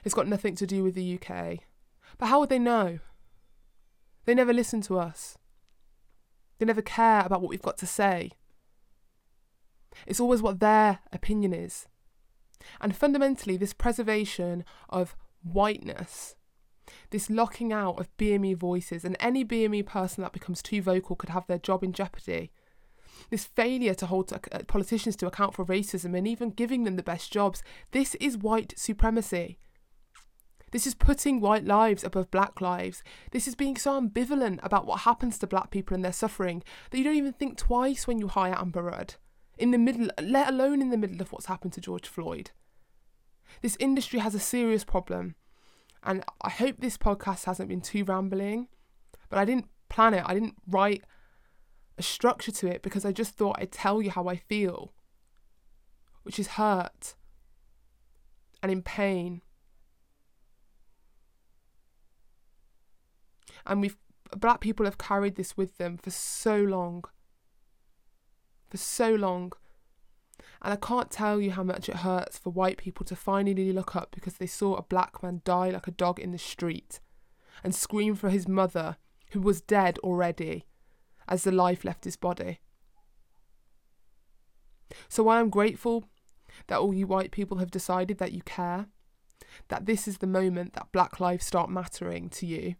It's 0.04 0.14
got 0.14 0.28
nothing 0.28 0.56
to 0.56 0.66
do 0.66 0.84
with 0.84 0.94
the 0.94 1.18
UK. 1.18 1.60
But 2.18 2.26
how 2.26 2.40
would 2.40 2.50
they 2.50 2.58
know? 2.58 2.98
They 4.26 4.34
never 4.34 4.52
listen 4.52 4.82
to 4.82 4.98
us. 4.98 5.38
They 6.58 6.66
never 6.66 6.82
care 6.82 7.24
about 7.24 7.40
what 7.40 7.48
we've 7.48 7.62
got 7.62 7.78
to 7.78 7.86
say. 7.86 8.32
It's 10.06 10.20
always 10.20 10.42
what 10.42 10.60
their 10.60 10.98
opinion 11.14 11.54
is. 11.54 11.86
And 12.80 12.96
fundamentally, 12.96 13.56
this 13.56 13.72
preservation 13.72 14.64
of 14.88 15.16
whiteness, 15.42 16.34
this 17.10 17.30
locking 17.30 17.72
out 17.72 17.98
of 17.98 18.14
BME 18.16 18.56
voices, 18.56 19.04
and 19.04 19.16
any 19.20 19.44
BME 19.44 19.86
person 19.86 20.22
that 20.22 20.32
becomes 20.32 20.62
too 20.62 20.82
vocal 20.82 21.16
could 21.16 21.30
have 21.30 21.46
their 21.46 21.58
job 21.58 21.82
in 21.82 21.92
jeopardy. 21.92 22.52
This 23.30 23.44
failure 23.44 23.94
to 23.94 24.06
hold 24.06 24.32
uh, 24.32 24.38
politicians 24.66 25.16
to 25.16 25.26
account 25.26 25.54
for 25.54 25.64
racism 25.64 26.16
and 26.16 26.26
even 26.26 26.50
giving 26.50 26.84
them 26.84 26.96
the 26.96 27.02
best 27.02 27.32
jobs, 27.32 27.62
this 27.92 28.14
is 28.16 28.38
white 28.38 28.74
supremacy. 28.76 29.58
This 30.72 30.86
is 30.86 30.94
putting 30.94 31.40
white 31.40 31.64
lives 31.64 32.04
above 32.04 32.30
black 32.30 32.60
lives. 32.60 33.02
This 33.32 33.48
is 33.48 33.54
being 33.54 33.76
so 33.76 34.00
ambivalent 34.00 34.60
about 34.62 34.86
what 34.86 35.00
happens 35.00 35.38
to 35.38 35.46
black 35.46 35.70
people 35.70 35.94
and 35.94 36.04
their 36.04 36.12
suffering 36.12 36.62
that 36.90 36.98
you 36.98 37.04
don't 37.04 37.16
even 37.16 37.32
think 37.32 37.58
twice 37.58 38.06
when 38.06 38.18
you 38.18 38.28
hire 38.28 38.56
Amber 38.56 38.82
Rudd. 38.82 39.16
In 39.60 39.72
the 39.72 39.78
middle, 39.78 40.08
let 40.22 40.48
alone 40.48 40.80
in 40.80 40.88
the 40.88 40.96
middle 40.96 41.20
of 41.20 41.32
what's 41.32 41.44
happened 41.44 41.74
to 41.74 41.82
George 41.82 42.08
Floyd. 42.08 42.50
This 43.60 43.76
industry 43.78 44.18
has 44.20 44.34
a 44.34 44.40
serious 44.40 44.84
problem. 44.84 45.34
And 46.02 46.24
I 46.40 46.48
hope 46.48 46.76
this 46.78 46.96
podcast 46.96 47.44
hasn't 47.44 47.68
been 47.68 47.82
too 47.82 48.04
rambling, 48.04 48.68
but 49.28 49.38
I 49.38 49.44
didn't 49.44 49.68
plan 49.90 50.14
it. 50.14 50.24
I 50.24 50.32
didn't 50.32 50.54
write 50.66 51.04
a 51.98 52.02
structure 52.02 52.52
to 52.52 52.68
it 52.68 52.80
because 52.80 53.04
I 53.04 53.12
just 53.12 53.34
thought 53.34 53.56
I'd 53.58 53.70
tell 53.70 54.00
you 54.00 54.10
how 54.10 54.28
I 54.28 54.36
feel, 54.36 54.94
which 56.22 56.38
is 56.38 56.48
hurt 56.48 57.16
and 58.62 58.72
in 58.72 58.82
pain 58.82 59.42
and 63.66 63.80
we've 63.80 63.96
black 64.36 64.60
people 64.60 64.84
have 64.84 64.98
carried 64.98 65.36
this 65.36 65.56
with 65.56 65.78
them 65.78 65.96
for 65.96 66.10
so 66.10 66.56
long 66.56 67.04
for 68.70 68.76
so 68.76 69.14
long 69.14 69.52
and 70.62 70.72
I 70.72 70.76
can't 70.76 71.10
tell 71.10 71.40
you 71.40 71.52
how 71.52 71.62
much 71.62 71.88
it 71.88 71.96
hurts 71.96 72.38
for 72.38 72.50
white 72.50 72.76
people 72.76 73.04
to 73.06 73.16
finally 73.16 73.72
look 73.72 73.96
up 73.96 74.10
because 74.12 74.34
they 74.34 74.46
saw 74.46 74.74
a 74.74 74.82
black 74.82 75.22
man 75.22 75.40
die 75.44 75.70
like 75.70 75.86
a 75.86 75.92
dog 75.92 76.20
in 76.20 76.32
the 76.32 76.38
street 76.38 77.00
and 77.64 77.74
scream 77.74 78.14
for 78.14 78.30
his 78.30 78.46
mother, 78.46 78.96
who 79.32 79.40
was 79.40 79.60
dead 79.60 79.98
already, 79.98 80.66
as 81.28 81.44
the 81.44 81.52
life 81.52 81.84
left 81.84 82.04
his 82.04 82.16
body. 82.16 82.60
So 85.08 85.22
while 85.22 85.38
I'm 85.38 85.50
grateful 85.50 86.04
that 86.66 86.78
all 86.78 86.92
you 86.92 87.06
white 87.06 87.30
people 87.30 87.58
have 87.58 87.70
decided 87.70 88.18
that 88.18 88.32
you 88.32 88.42
care 88.42 88.86
that 89.68 89.86
this 89.86 90.06
is 90.06 90.18
the 90.18 90.26
moment 90.26 90.74
that 90.74 90.92
black 90.92 91.20
lives 91.20 91.46
start 91.46 91.70
mattering 91.70 92.28
to 92.30 92.46
you. 92.46 92.74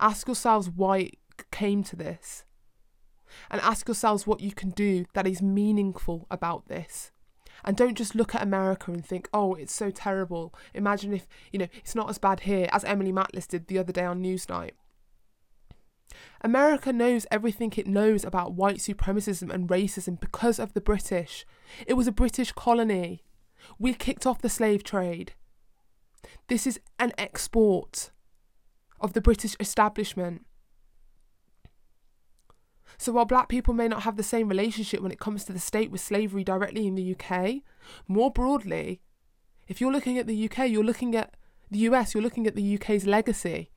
Ask 0.00 0.26
yourselves 0.26 0.68
why 0.68 0.98
it 0.98 1.18
came 1.50 1.82
to 1.84 1.96
this. 1.96 2.44
And 3.50 3.60
ask 3.60 3.88
yourselves 3.88 4.26
what 4.26 4.40
you 4.40 4.52
can 4.52 4.70
do 4.70 5.06
that 5.14 5.26
is 5.26 5.42
meaningful 5.42 6.26
about 6.30 6.68
this. 6.68 7.12
And 7.64 7.76
don't 7.76 7.96
just 7.96 8.14
look 8.14 8.34
at 8.34 8.42
America 8.42 8.92
and 8.92 9.04
think, 9.04 9.28
oh, 9.32 9.54
it's 9.54 9.74
so 9.74 9.90
terrible. 9.90 10.54
Imagine 10.74 11.12
if, 11.12 11.26
you 11.52 11.58
know, 11.58 11.68
it's 11.74 11.94
not 11.94 12.08
as 12.08 12.18
bad 12.18 12.40
here 12.40 12.68
as 12.72 12.84
Emily 12.84 13.12
Maitlis 13.12 13.48
did 13.48 13.66
the 13.66 13.78
other 13.78 13.92
day 13.92 14.04
on 14.04 14.22
Newsnight. 14.22 14.72
America 16.40 16.92
knows 16.92 17.26
everything 17.30 17.72
it 17.76 17.86
knows 17.86 18.24
about 18.24 18.54
white 18.54 18.78
supremacism 18.78 19.52
and 19.52 19.68
racism 19.68 20.18
because 20.18 20.58
of 20.58 20.72
the 20.72 20.80
British. 20.80 21.44
It 21.86 21.94
was 21.94 22.06
a 22.06 22.12
British 22.12 22.52
colony. 22.52 23.24
We 23.78 23.92
kicked 23.92 24.26
off 24.26 24.40
the 24.40 24.48
slave 24.48 24.84
trade. 24.84 25.32
This 26.48 26.66
is 26.66 26.80
an 26.98 27.12
export 27.18 28.10
of 29.00 29.12
the 29.12 29.20
British 29.20 29.56
establishment. 29.60 30.44
So 32.98 33.12
while 33.12 33.24
black 33.24 33.48
people 33.48 33.74
may 33.74 33.86
not 33.86 34.02
have 34.02 34.16
the 34.16 34.24
same 34.24 34.48
relationship 34.48 35.00
when 35.00 35.12
it 35.12 35.20
comes 35.20 35.44
to 35.44 35.52
the 35.52 35.60
state 35.60 35.90
with 35.92 36.00
slavery 36.00 36.42
directly 36.42 36.86
in 36.86 36.96
the 36.96 37.14
UK, 37.14 37.62
more 38.08 38.30
broadly, 38.30 39.00
if 39.68 39.80
you're 39.80 39.92
looking 39.92 40.18
at 40.18 40.26
the 40.26 40.50
UK, 40.50 40.68
you're 40.68 40.82
looking 40.82 41.14
at 41.14 41.34
the 41.70 41.78
US, 41.80 42.12
you're 42.12 42.22
looking 42.22 42.48
at 42.48 42.56
the 42.56 42.74
UK's 42.74 43.06
legacy. 43.06 43.70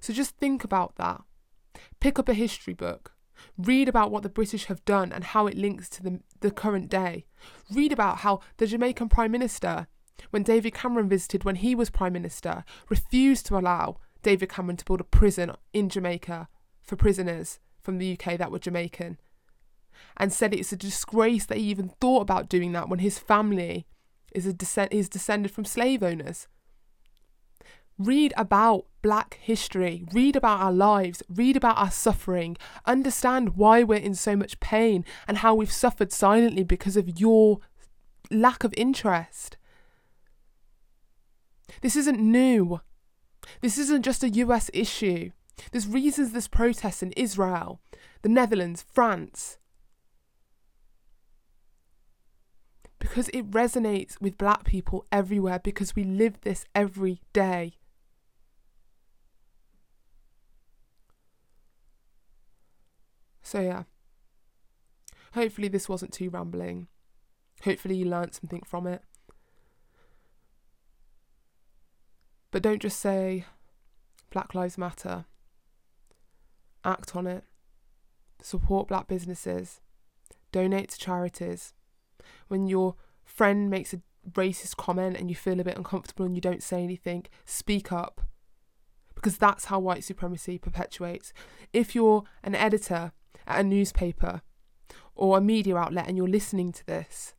So 0.00 0.12
just 0.12 0.36
think 0.36 0.64
about 0.64 0.96
that. 0.96 1.22
Pick 1.98 2.18
up 2.18 2.28
a 2.28 2.34
history 2.34 2.74
book. 2.74 3.14
Read 3.56 3.88
about 3.88 4.10
what 4.10 4.22
the 4.22 4.28
British 4.28 4.66
have 4.66 4.84
done 4.84 5.12
and 5.12 5.24
how 5.24 5.46
it 5.46 5.56
links 5.56 5.88
to 5.90 6.02
the, 6.02 6.20
the 6.40 6.50
current 6.50 6.90
day. 6.90 7.24
Read 7.72 7.92
about 7.92 8.18
how 8.18 8.40
the 8.58 8.66
Jamaican 8.66 9.08
Prime 9.08 9.30
Minister, 9.30 9.86
when 10.30 10.42
David 10.42 10.74
Cameron 10.74 11.08
visited 11.08 11.44
when 11.44 11.56
he 11.56 11.74
was 11.74 11.88
Prime 11.88 12.12
Minister, 12.12 12.64
refused 12.88 13.46
to 13.46 13.56
allow 13.56 13.98
David 14.22 14.48
Cameron 14.48 14.76
to 14.76 14.84
build 14.84 15.00
a 15.00 15.04
prison 15.04 15.52
in 15.72 15.88
Jamaica 15.88 16.48
for 16.82 16.96
prisoners 16.96 17.60
from 17.80 17.98
the 17.98 18.12
UK 18.12 18.38
that 18.38 18.50
were 18.50 18.58
Jamaican. 18.58 19.18
And 20.16 20.32
said 20.32 20.54
it's 20.54 20.72
a 20.72 20.76
disgrace 20.76 21.46
that 21.46 21.58
he 21.58 21.64
even 21.64 21.90
thought 22.00 22.22
about 22.22 22.48
doing 22.48 22.72
that 22.72 22.88
when 22.88 22.98
his 22.98 23.18
family 23.18 23.86
is, 24.32 24.46
a 24.46 24.52
descent, 24.52 24.92
is 24.92 25.08
descended 25.08 25.50
from 25.50 25.64
slave 25.64 26.02
owners. 26.02 26.46
Read 27.98 28.32
about 28.36 28.86
black 29.02 29.38
history, 29.42 30.04
read 30.12 30.36
about 30.36 30.60
our 30.60 30.72
lives, 30.72 31.22
read 31.28 31.56
about 31.56 31.78
our 31.78 31.90
suffering, 31.90 32.56
understand 32.84 33.56
why 33.56 33.82
we're 33.82 33.98
in 33.98 34.14
so 34.14 34.36
much 34.36 34.60
pain 34.60 35.04
and 35.26 35.38
how 35.38 35.54
we've 35.54 35.72
suffered 35.72 36.12
silently 36.12 36.62
because 36.62 36.96
of 36.96 37.18
your 37.18 37.58
lack 38.30 38.62
of 38.62 38.72
interest. 38.76 39.56
This 41.80 41.96
isn't 41.96 42.20
new. 42.20 42.80
This 43.60 43.78
isn't 43.78 44.04
just 44.04 44.22
a 44.22 44.30
US 44.30 44.70
issue. 44.72 45.30
There's 45.72 45.88
reasons 45.88 46.32
this 46.32 46.48
protest 46.48 47.02
in 47.02 47.12
Israel, 47.12 47.80
the 48.22 48.28
Netherlands, 48.28 48.84
France. 48.92 49.58
Because 52.98 53.28
it 53.30 53.50
resonates 53.50 54.20
with 54.20 54.38
black 54.38 54.64
people 54.64 55.06
everywhere 55.12 55.58
because 55.58 55.94
we 55.94 56.04
live 56.04 56.40
this 56.42 56.64
every 56.74 57.20
day. 57.32 57.74
So, 63.42 63.60
yeah. 63.60 63.84
Hopefully, 65.32 65.68
this 65.68 65.88
wasn't 65.88 66.12
too 66.12 66.28
rambling. 66.28 66.88
Hopefully, 67.62 67.96
you 67.96 68.04
learnt 68.04 68.34
something 68.34 68.62
from 68.66 68.86
it. 68.86 69.02
But 72.50 72.62
don't 72.62 72.80
just 72.80 72.98
say 72.98 73.44
Black 74.30 74.54
Lives 74.54 74.78
Matter. 74.78 75.26
Act 76.84 77.14
on 77.14 77.26
it. 77.26 77.44
Support 78.42 78.88
black 78.88 79.08
businesses. 79.08 79.80
Donate 80.52 80.90
to 80.90 80.98
charities. 80.98 81.74
When 82.48 82.66
your 82.66 82.94
friend 83.24 83.68
makes 83.68 83.92
a 83.92 84.00
racist 84.32 84.76
comment 84.76 85.16
and 85.16 85.28
you 85.28 85.36
feel 85.36 85.60
a 85.60 85.64
bit 85.64 85.76
uncomfortable 85.76 86.24
and 86.24 86.34
you 86.34 86.40
don't 86.40 86.62
say 86.62 86.82
anything, 86.82 87.26
speak 87.44 87.92
up. 87.92 88.22
Because 89.14 89.36
that's 89.36 89.66
how 89.66 89.80
white 89.80 90.04
supremacy 90.04 90.58
perpetuates. 90.58 91.32
If 91.72 91.94
you're 91.94 92.24
an 92.42 92.54
editor 92.54 93.12
at 93.46 93.60
a 93.60 93.64
newspaper 93.64 94.42
or 95.14 95.36
a 95.36 95.40
media 95.40 95.76
outlet 95.76 96.06
and 96.06 96.16
you're 96.16 96.28
listening 96.28 96.72
to 96.72 96.86
this, 96.86 97.34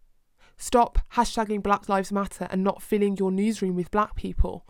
stop 0.57 0.99
hashtagging 1.13 1.63
Black 1.63 1.87
Lives 1.87 2.11
Matter 2.11 2.47
and 2.51 2.63
not 2.63 2.81
filling 2.81 3.17
your 3.17 3.31
newsroom 3.31 3.75
with 3.75 3.89
black 3.89 4.15
people. 4.15 4.65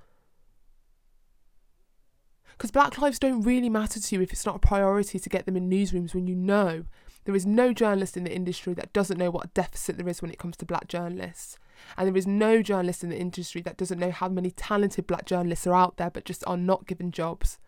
Because 2.60 2.72
black 2.72 2.98
lives 2.98 3.20
don't 3.20 3.44
really 3.44 3.70
matter 3.70 4.02
to 4.02 4.16
you 4.16 4.22
if 4.22 4.34
it's 4.34 4.46
not 4.46 4.58
a 4.58 4.60
priority 4.60 5.18
to 5.18 5.30
get 5.30 5.46
them 5.46 5.56
in 5.56 5.70
newsrooms 5.70 6.14
when 6.14 6.28
you 6.28 6.36
know 6.36 6.84
there 7.24 7.34
is 7.34 7.46
no 7.46 7.72
journalist 7.72 8.18
in 8.18 8.26
the 8.26 8.36
industry 8.36 8.74
that 8.74 8.92
doesn't 8.92 9.18
know 9.18 9.32
what 9.32 9.46
a 9.46 9.50
deficit 9.54 9.96
there 9.96 10.10
is 10.10 10.22
when 10.22 10.30
it 10.30 10.40
comes 10.40 10.58
to 10.58 10.66
black 10.66 10.90
journalists. 10.90 11.58
And 11.98 12.06
there 12.06 12.18
is 12.18 12.28
no 12.28 12.62
journalist 12.62 13.02
in 13.02 13.12
the 13.12 13.18
industry 13.18 13.62
that 13.62 13.78
doesn't 13.78 13.98
know 13.98 14.12
how 14.12 14.28
many 14.28 14.52
talented 14.52 15.08
black 15.08 15.24
journalists 15.24 15.66
are 15.68 15.74
out 15.74 15.96
there 15.96 16.10
but 16.10 16.26
just 16.26 16.44
are 16.48 16.58
not 16.58 16.86
given 16.86 17.12
jobs. 17.12 17.60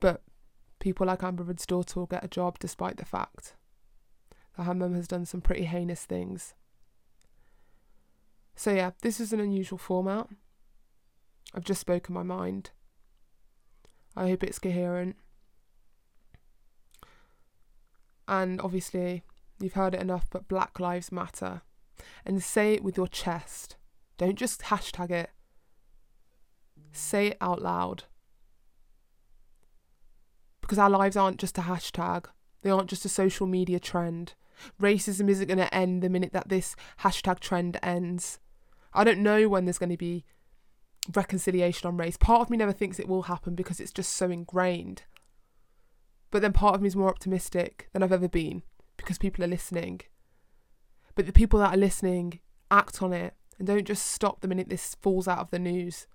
But 0.00 0.20
people 0.80 1.06
like 1.06 1.22
Amber 1.22 1.44
Rudd's 1.44 1.64
daughter 1.64 2.00
will 2.00 2.06
get 2.06 2.24
a 2.24 2.28
job 2.28 2.58
despite 2.58 2.96
the 2.96 3.04
fact 3.04 3.54
that 4.56 4.64
her 4.64 4.74
mum 4.74 4.96
has 4.96 5.06
done 5.06 5.26
some 5.26 5.40
pretty 5.40 5.66
heinous 5.66 6.04
things. 6.04 6.54
So, 8.56 8.72
yeah, 8.72 8.92
this 9.02 9.20
is 9.20 9.32
an 9.32 9.40
unusual 9.40 9.78
format. 9.78 10.28
I've 11.54 11.64
just 11.64 11.80
spoken 11.80 12.14
my 12.14 12.22
mind. 12.22 12.70
I 14.16 14.28
hope 14.28 14.44
it's 14.44 14.58
coherent. 14.58 15.16
And 18.26 18.60
obviously, 18.60 19.22
you've 19.60 19.74
heard 19.74 19.94
it 19.94 20.00
enough, 20.00 20.26
but 20.30 20.48
Black 20.48 20.80
Lives 20.80 21.12
Matter. 21.12 21.62
And 22.24 22.42
say 22.42 22.74
it 22.74 22.84
with 22.84 22.96
your 22.96 23.08
chest. 23.08 23.76
Don't 24.18 24.36
just 24.36 24.62
hashtag 24.62 25.10
it. 25.10 25.30
Say 26.92 27.28
it 27.28 27.38
out 27.40 27.60
loud 27.60 28.04
because 30.64 30.78
our 30.78 30.88
lives 30.88 31.14
aren't 31.14 31.38
just 31.38 31.58
a 31.58 31.62
hashtag, 31.62 32.24
they 32.62 32.70
aren't 32.70 32.88
just 32.88 33.04
a 33.04 33.08
social 33.08 33.46
media 33.46 33.78
trend. 33.78 34.32
Racism 34.80 35.28
isn't 35.28 35.46
going 35.46 35.58
to 35.58 35.74
end 35.74 36.02
the 36.02 36.08
minute 36.08 36.32
that 36.32 36.48
this 36.48 36.74
hashtag 37.00 37.38
trend 37.38 37.78
ends. 37.82 38.38
I 38.94 39.04
don't 39.04 39.18
know 39.20 39.48
when 39.48 39.64
there's 39.64 39.78
going 39.78 39.90
to 39.90 39.96
be 39.96 40.24
reconciliation 41.14 41.86
on 41.88 41.96
race. 41.96 42.16
Part 42.16 42.42
of 42.42 42.50
me 42.50 42.56
never 42.56 42.72
thinks 42.72 42.98
it 42.98 43.08
will 43.08 43.22
happen 43.22 43.54
because 43.54 43.80
it's 43.80 43.92
just 43.92 44.12
so 44.12 44.30
ingrained. 44.30 45.02
But 46.30 46.42
then 46.42 46.52
part 46.52 46.74
of 46.74 46.82
me 46.82 46.88
is 46.88 46.96
more 46.96 47.10
optimistic 47.10 47.88
than 47.92 48.02
I've 48.02 48.12
ever 48.12 48.28
been 48.28 48.62
because 48.96 49.18
people 49.18 49.44
are 49.44 49.48
listening. 49.48 50.00
But 51.14 51.26
the 51.26 51.32
people 51.32 51.60
that 51.60 51.74
are 51.74 51.78
listening 51.78 52.40
act 52.70 53.02
on 53.02 53.12
it 53.12 53.34
and 53.58 53.66
don't 53.66 53.86
just 53.86 54.06
stop 54.06 54.40
the 54.40 54.48
minute 54.48 54.68
this 54.68 54.96
falls 55.00 55.28
out 55.28 55.38
of 55.38 55.50
the 55.50 55.58
news 55.58 56.06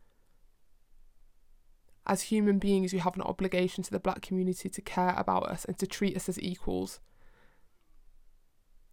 as 2.09 2.23
human 2.23 2.57
beings, 2.57 2.91
you 2.91 2.99
have 3.01 3.15
an 3.15 3.21
obligation 3.21 3.83
to 3.83 3.91
the 3.91 3.99
black 3.99 4.23
community 4.23 4.67
to 4.67 4.81
care 4.81 5.13
about 5.15 5.43
us 5.43 5.63
and 5.63 5.77
to 5.77 5.85
treat 5.85 6.15
us 6.15 6.27
as 6.27 6.41
equals. 6.41 6.99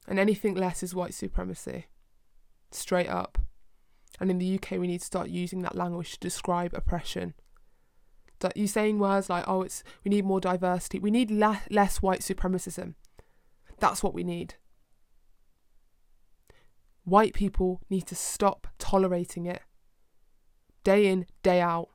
And 0.06 0.18
anything 0.18 0.54
less 0.54 0.82
is 0.82 0.94
white 0.94 1.14
supremacy. 1.14 1.86
Straight 2.70 3.08
up. 3.08 3.38
And 4.20 4.30
in 4.30 4.38
the 4.38 4.54
UK, 4.54 4.72
we 4.72 4.86
need 4.86 5.00
to 5.00 5.06
start 5.06 5.28
using 5.28 5.62
that 5.62 5.76
language 5.76 6.12
to 6.12 6.18
describe 6.18 6.72
oppression. 6.74 7.34
You 8.54 8.66
saying 8.66 8.98
words 8.98 9.28
like, 9.28 9.44
"Oh, 9.48 9.62
it's 9.62 9.82
we 10.04 10.10
need 10.10 10.24
more 10.24 10.40
diversity. 10.40 10.98
We 10.98 11.10
need 11.10 11.30
le- 11.30 11.62
less 11.70 12.02
white 12.02 12.20
supremacism." 12.20 12.94
That's 13.78 14.02
what 14.02 14.14
we 14.14 14.24
need. 14.24 14.54
White 17.04 17.34
people 17.34 17.80
need 17.88 18.06
to 18.06 18.14
stop 18.14 18.66
tolerating 18.78 19.46
it. 19.46 19.62
Day 20.84 21.06
in, 21.06 21.26
day 21.42 21.60
out. 21.60 21.88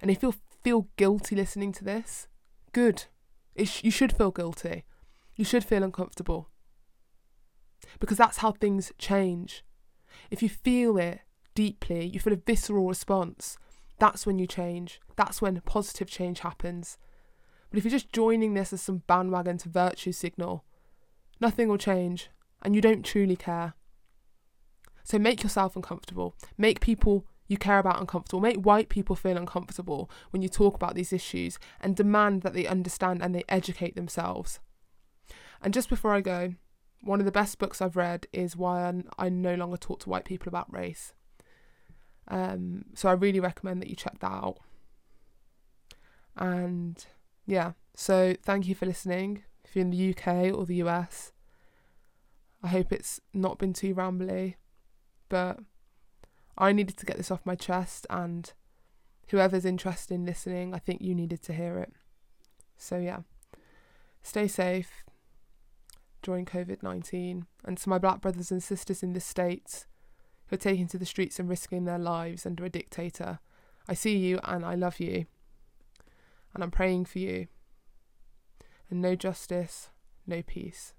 And 0.00 0.10
if 0.10 0.22
you 0.22 0.34
feel 0.62 0.88
guilty 0.96 1.36
listening 1.36 1.72
to 1.72 1.84
this, 1.84 2.28
good. 2.72 3.04
Sh- 3.62 3.84
you 3.84 3.90
should 3.90 4.12
feel 4.12 4.30
guilty. 4.30 4.84
You 5.36 5.44
should 5.44 5.64
feel 5.64 5.82
uncomfortable. 5.82 6.50
Because 8.00 8.18
that's 8.18 8.38
how 8.38 8.52
things 8.52 8.92
change. 8.98 9.64
If 10.30 10.42
you 10.42 10.48
feel 10.48 10.98
it 10.98 11.20
deeply, 11.54 12.06
you 12.06 12.20
feel 12.20 12.32
a 12.32 12.36
visceral 12.36 12.88
response, 12.88 13.56
that's 13.98 14.26
when 14.26 14.38
you 14.38 14.46
change. 14.46 15.00
That's 15.16 15.40
when 15.40 15.60
positive 15.60 16.08
change 16.08 16.40
happens. 16.40 16.98
But 17.70 17.78
if 17.78 17.84
you're 17.84 17.90
just 17.90 18.12
joining 18.12 18.54
this 18.54 18.72
as 18.72 18.82
some 18.82 19.02
bandwagon 19.06 19.58
to 19.58 19.68
virtue 19.68 20.12
signal, 20.12 20.64
nothing 21.40 21.68
will 21.68 21.78
change 21.78 22.30
and 22.62 22.74
you 22.74 22.80
don't 22.80 23.04
truly 23.04 23.36
care. 23.36 23.74
So 25.04 25.18
make 25.18 25.42
yourself 25.42 25.76
uncomfortable. 25.76 26.34
Make 26.56 26.80
people 26.80 27.26
you 27.46 27.58
care 27.58 27.78
about 27.78 28.00
uncomfortable. 28.00 28.40
Make 28.40 28.56
white 28.56 28.88
people 28.88 29.16
feel 29.16 29.36
uncomfortable 29.36 30.10
when 30.30 30.40
you 30.40 30.48
talk 30.48 30.74
about 30.74 30.94
these 30.94 31.12
issues 31.12 31.58
and 31.80 31.94
demand 31.94 32.42
that 32.42 32.54
they 32.54 32.66
understand 32.66 33.22
and 33.22 33.34
they 33.34 33.44
educate 33.48 33.96
themselves. 33.96 34.60
And 35.60 35.74
just 35.74 35.88
before 35.88 36.14
I 36.14 36.20
go, 36.20 36.54
one 37.04 37.20
of 37.20 37.26
the 37.26 37.32
best 37.32 37.58
books 37.58 37.80
I've 37.80 37.96
read 37.96 38.26
is 38.32 38.56
Why 38.56 38.92
I 39.18 39.28
No 39.28 39.54
Longer 39.54 39.76
Talk 39.76 40.00
to 40.00 40.08
White 40.08 40.24
People 40.24 40.48
About 40.48 40.72
Race. 40.72 41.12
Um, 42.28 42.86
so 42.94 43.08
I 43.08 43.12
really 43.12 43.40
recommend 43.40 43.82
that 43.82 43.88
you 43.88 43.96
check 43.96 44.18
that 44.20 44.30
out. 44.30 44.58
And 46.36 47.04
yeah, 47.46 47.72
so 47.94 48.34
thank 48.42 48.66
you 48.66 48.74
for 48.74 48.86
listening. 48.86 49.42
If 49.64 49.76
you're 49.76 49.84
in 49.84 49.90
the 49.90 50.10
UK 50.10 50.54
or 50.54 50.64
the 50.64 50.76
US, 50.76 51.32
I 52.62 52.68
hope 52.68 52.92
it's 52.92 53.20
not 53.32 53.58
been 53.58 53.74
too 53.74 53.94
rambly, 53.94 54.54
but 55.28 55.58
I 56.56 56.72
needed 56.72 56.96
to 56.96 57.06
get 57.06 57.18
this 57.18 57.30
off 57.30 57.44
my 57.44 57.54
chest, 57.54 58.06
and 58.08 58.52
whoever's 59.28 59.64
interested 59.64 60.14
in 60.14 60.24
listening, 60.24 60.74
I 60.74 60.78
think 60.78 61.02
you 61.02 61.14
needed 61.14 61.42
to 61.42 61.52
hear 61.52 61.78
it. 61.78 61.92
So 62.76 62.96
yeah, 62.96 63.20
stay 64.22 64.48
safe 64.48 65.04
during 66.24 66.44
COVID 66.44 66.82
19. 66.82 67.46
And 67.64 67.78
to 67.78 67.88
my 67.88 67.98
black 67.98 68.20
brothers 68.20 68.50
and 68.50 68.62
sisters 68.62 69.02
in 69.02 69.12
the 69.12 69.20
States 69.20 69.86
who 70.46 70.54
are 70.54 70.58
taking 70.58 70.88
to 70.88 70.98
the 70.98 71.06
streets 71.06 71.38
and 71.38 71.48
risking 71.48 71.84
their 71.84 71.98
lives 71.98 72.44
under 72.44 72.64
a 72.64 72.70
dictator, 72.70 73.38
I 73.86 73.94
see 73.94 74.16
you 74.16 74.40
and 74.42 74.64
I 74.64 74.74
love 74.74 74.98
you. 74.98 75.26
And 76.52 76.64
I'm 76.64 76.70
praying 76.70 77.04
for 77.04 77.18
you. 77.20 77.46
And 78.90 79.00
no 79.00 79.14
justice, 79.14 79.90
no 80.26 80.42
peace. 80.42 80.94